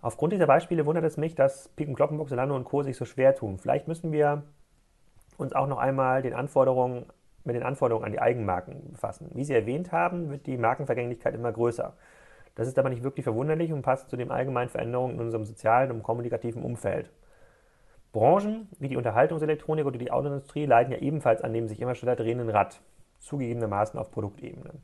Aufgrund 0.00 0.32
dieser 0.32 0.46
Beispiele 0.46 0.84
wundert 0.84 1.04
es 1.04 1.16
mich, 1.16 1.34
dass 1.34 1.68
Piken 1.70 1.94
Kloppenburg, 1.94 2.28
Solano 2.28 2.54
und 2.54 2.64
Co. 2.64 2.82
sich 2.82 2.96
so 2.96 3.04
schwer 3.04 3.34
tun. 3.34 3.58
Vielleicht 3.58 3.88
müssen 3.88 4.12
wir 4.12 4.42
uns 5.38 5.52
auch 5.52 5.66
noch 5.66 5.78
einmal 5.78 6.22
den 6.22 6.34
Anforderungen 6.34 7.06
mit 7.44 7.56
den 7.56 7.62
Anforderungen 7.62 8.04
an 8.04 8.12
die 8.12 8.20
Eigenmarken 8.20 8.92
befassen. 8.92 9.30
Wie 9.34 9.44
Sie 9.44 9.54
erwähnt 9.54 9.92
haben, 9.92 10.30
wird 10.30 10.46
die 10.46 10.56
Markenvergänglichkeit 10.56 11.34
immer 11.34 11.52
größer. 11.52 11.94
Das 12.54 12.68
ist 12.68 12.78
aber 12.78 12.90
nicht 12.90 13.02
wirklich 13.02 13.24
verwunderlich 13.24 13.72
und 13.72 13.82
passt 13.82 14.10
zu 14.10 14.16
den 14.16 14.30
allgemeinen 14.30 14.68
Veränderungen 14.68 15.14
in 15.14 15.20
unserem 15.20 15.44
sozialen 15.44 15.90
und 15.90 16.02
kommunikativen 16.02 16.62
Umfeld. 16.62 17.10
Branchen 18.12 18.68
wie 18.78 18.88
die 18.88 18.96
Unterhaltungselektronik 18.96 19.86
oder 19.86 19.98
die 19.98 20.10
Autoindustrie 20.10 20.66
leiden 20.66 20.92
ja 20.92 20.98
ebenfalls 20.98 21.42
an 21.42 21.54
dem 21.54 21.66
sich 21.66 21.80
immer 21.80 21.94
schneller 21.94 22.16
drehenden 22.16 22.50
Rad, 22.50 22.80
zugegebenermaßen 23.20 23.98
auf 23.98 24.10
Produktebene. 24.10 24.74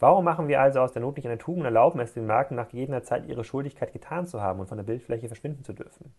Warum 0.00 0.24
machen 0.24 0.48
wir 0.48 0.60
also 0.60 0.80
aus 0.80 0.92
der 0.92 1.02
Not 1.02 1.16
nicht 1.16 1.26
eine 1.26 1.38
Tugend 1.38 1.60
und 1.60 1.66
erlauben 1.66 2.00
es 2.00 2.14
den 2.14 2.26
Marken 2.26 2.56
nach 2.56 2.68
gegebener 2.68 3.04
Zeit 3.04 3.26
ihre 3.26 3.44
Schuldigkeit 3.44 3.92
getan 3.92 4.26
zu 4.26 4.40
haben 4.40 4.58
und 4.58 4.66
von 4.66 4.76
der 4.76 4.84
Bildfläche 4.84 5.28
verschwinden 5.28 5.62
zu 5.62 5.72
dürfen? 5.72 6.12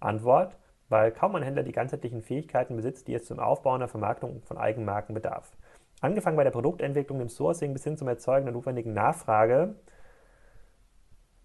Antwort: 0.00 0.56
weil 0.92 1.10
kaum 1.10 1.34
ein 1.36 1.42
Händler 1.42 1.62
die 1.62 1.72
ganzheitlichen 1.72 2.20
Fähigkeiten 2.20 2.76
besitzt, 2.76 3.08
die 3.08 3.14
es 3.14 3.24
zum 3.24 3.38
Aufbau 3.38 3.74
einer 3.74 3.88
Vermarktung 3.88 4.42
von 4.42 4.58
Eigenmarken 4.58 5.14
bedarf. 5.14 5.56
Angefangen 6.02 6.36
bei 6.36 6.42
der 6.44 6.50
Produktentwicklung, 6.50 7.20
dem 7.20 7.28
Sourcing 7.28 7.72
bis 7.72 7.84
hin 7.84 7.96
zum 7.96 8.08
Erzeugen 8.08 8.44
der 8.44 8.52
notwendigen 8.52 8.92
Nachfrage, 8.92 9.76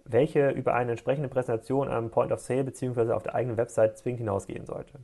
welche 0.04 0.50
über 0.50 0.74
eine 0.74 0.92
entsprechende 0.92 1.30
Präsentation 1.30 1.90
am 1.90 2.10
Point 2.10 2.32
of 2.32 2.40
Sale 2.40 2.64
bzw. 2.64 3.12
auf 3.12 3.22
der 3.22 3.36
eigenen 3.36 3.58
Website 3.58 4.00
zwingend 4.00 4.20
hinausgehen 4.20 4.66
sollte. 4.66 5.00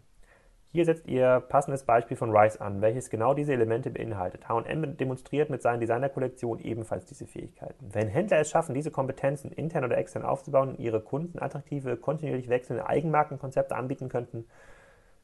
Hier 0.72 0.86
setzt 0.86 1.08
ihr 1.08 1.40
passendes 1.40 1.84
Beispiel 1.84 2.18
von 2.18 2.36
Rice 2.36 2.58
an, 2.58 2.82
welches 2.82 3.12
genau 3.12 3.36
diese 3.36 3.54
Elemente 3.54 3.92
beinhaltet. 3.92 4.50
H&M 4.50 4.98
demonstriert 4.98 5.52
mit 5.52 5.62
seinen 5.62 5.82
Designerkollektionen 5.82 6.66
ebenfalls 6.66 7.06
diese 7.06 7.28
Fähigkeiten. 7.28 7.90
Wenn 7.94 8.08
Händler 8.08 8.40
es 8.40 8.50
schaffen, 8.50 8.74
diese 8.74 8.90
Kompetenzen 8.90 9.52
intern 9.52 9.84
oder 9.84 10.00
extern 10.00 10.24
aufzubauen 10.24 10.70
und 10.70 10.80
ihre 10.80 11.00
Kunden 11.00 11.38
attraktive, 11.38 11.96
kontinuierlich 11.96 12.50
wechselnde 12.50 12.88
Eigenmarkenkonzepte 12.88 13.76
anbieten 13.76 14.10
könnten, 14.10 14.48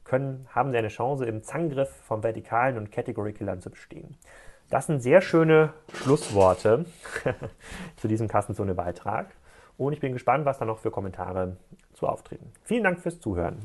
können, 0.04 0.46
haben 0.54 0.70
sie 0.70 0.78
eine 0.78 0.88
Chance, 0.88 1.26
im 1.26 1.42
Zanggriff 1.42 1.90
von 1.90 2.22
Vertikalen 2.22 2.76
und 2.76 2.90
Category-Killern 2.90 3.60
zu 3.60 3.70
bestehen. 3.70 4.16
Das 4.70 4.86
sind 4.86 5.00
sehr 5.00 5.20
schöne 5.20 5.72
Schlussworte 5.94 6.84
zu 7.96 8.08
diesem 8.08 8.28
Kassenzone-Beitrag. 8.28 9.34
Und 9.76 9.92
ich 9.92 10.00
bin 10.00 10.12
gespannt, 10.12 10.44
was 10.44 10.58
da 10.58 10.64
noch 10.64 10.78
für 10.78 10.90
Kommentare 10.90 11.56
zu 11.94 12.06
auftreten. 12.06 12.52
Vielen 12.62 12.84
Dank 12.84 13.00
fürs 13.00 13.18
Zuhören. 13.18 13.58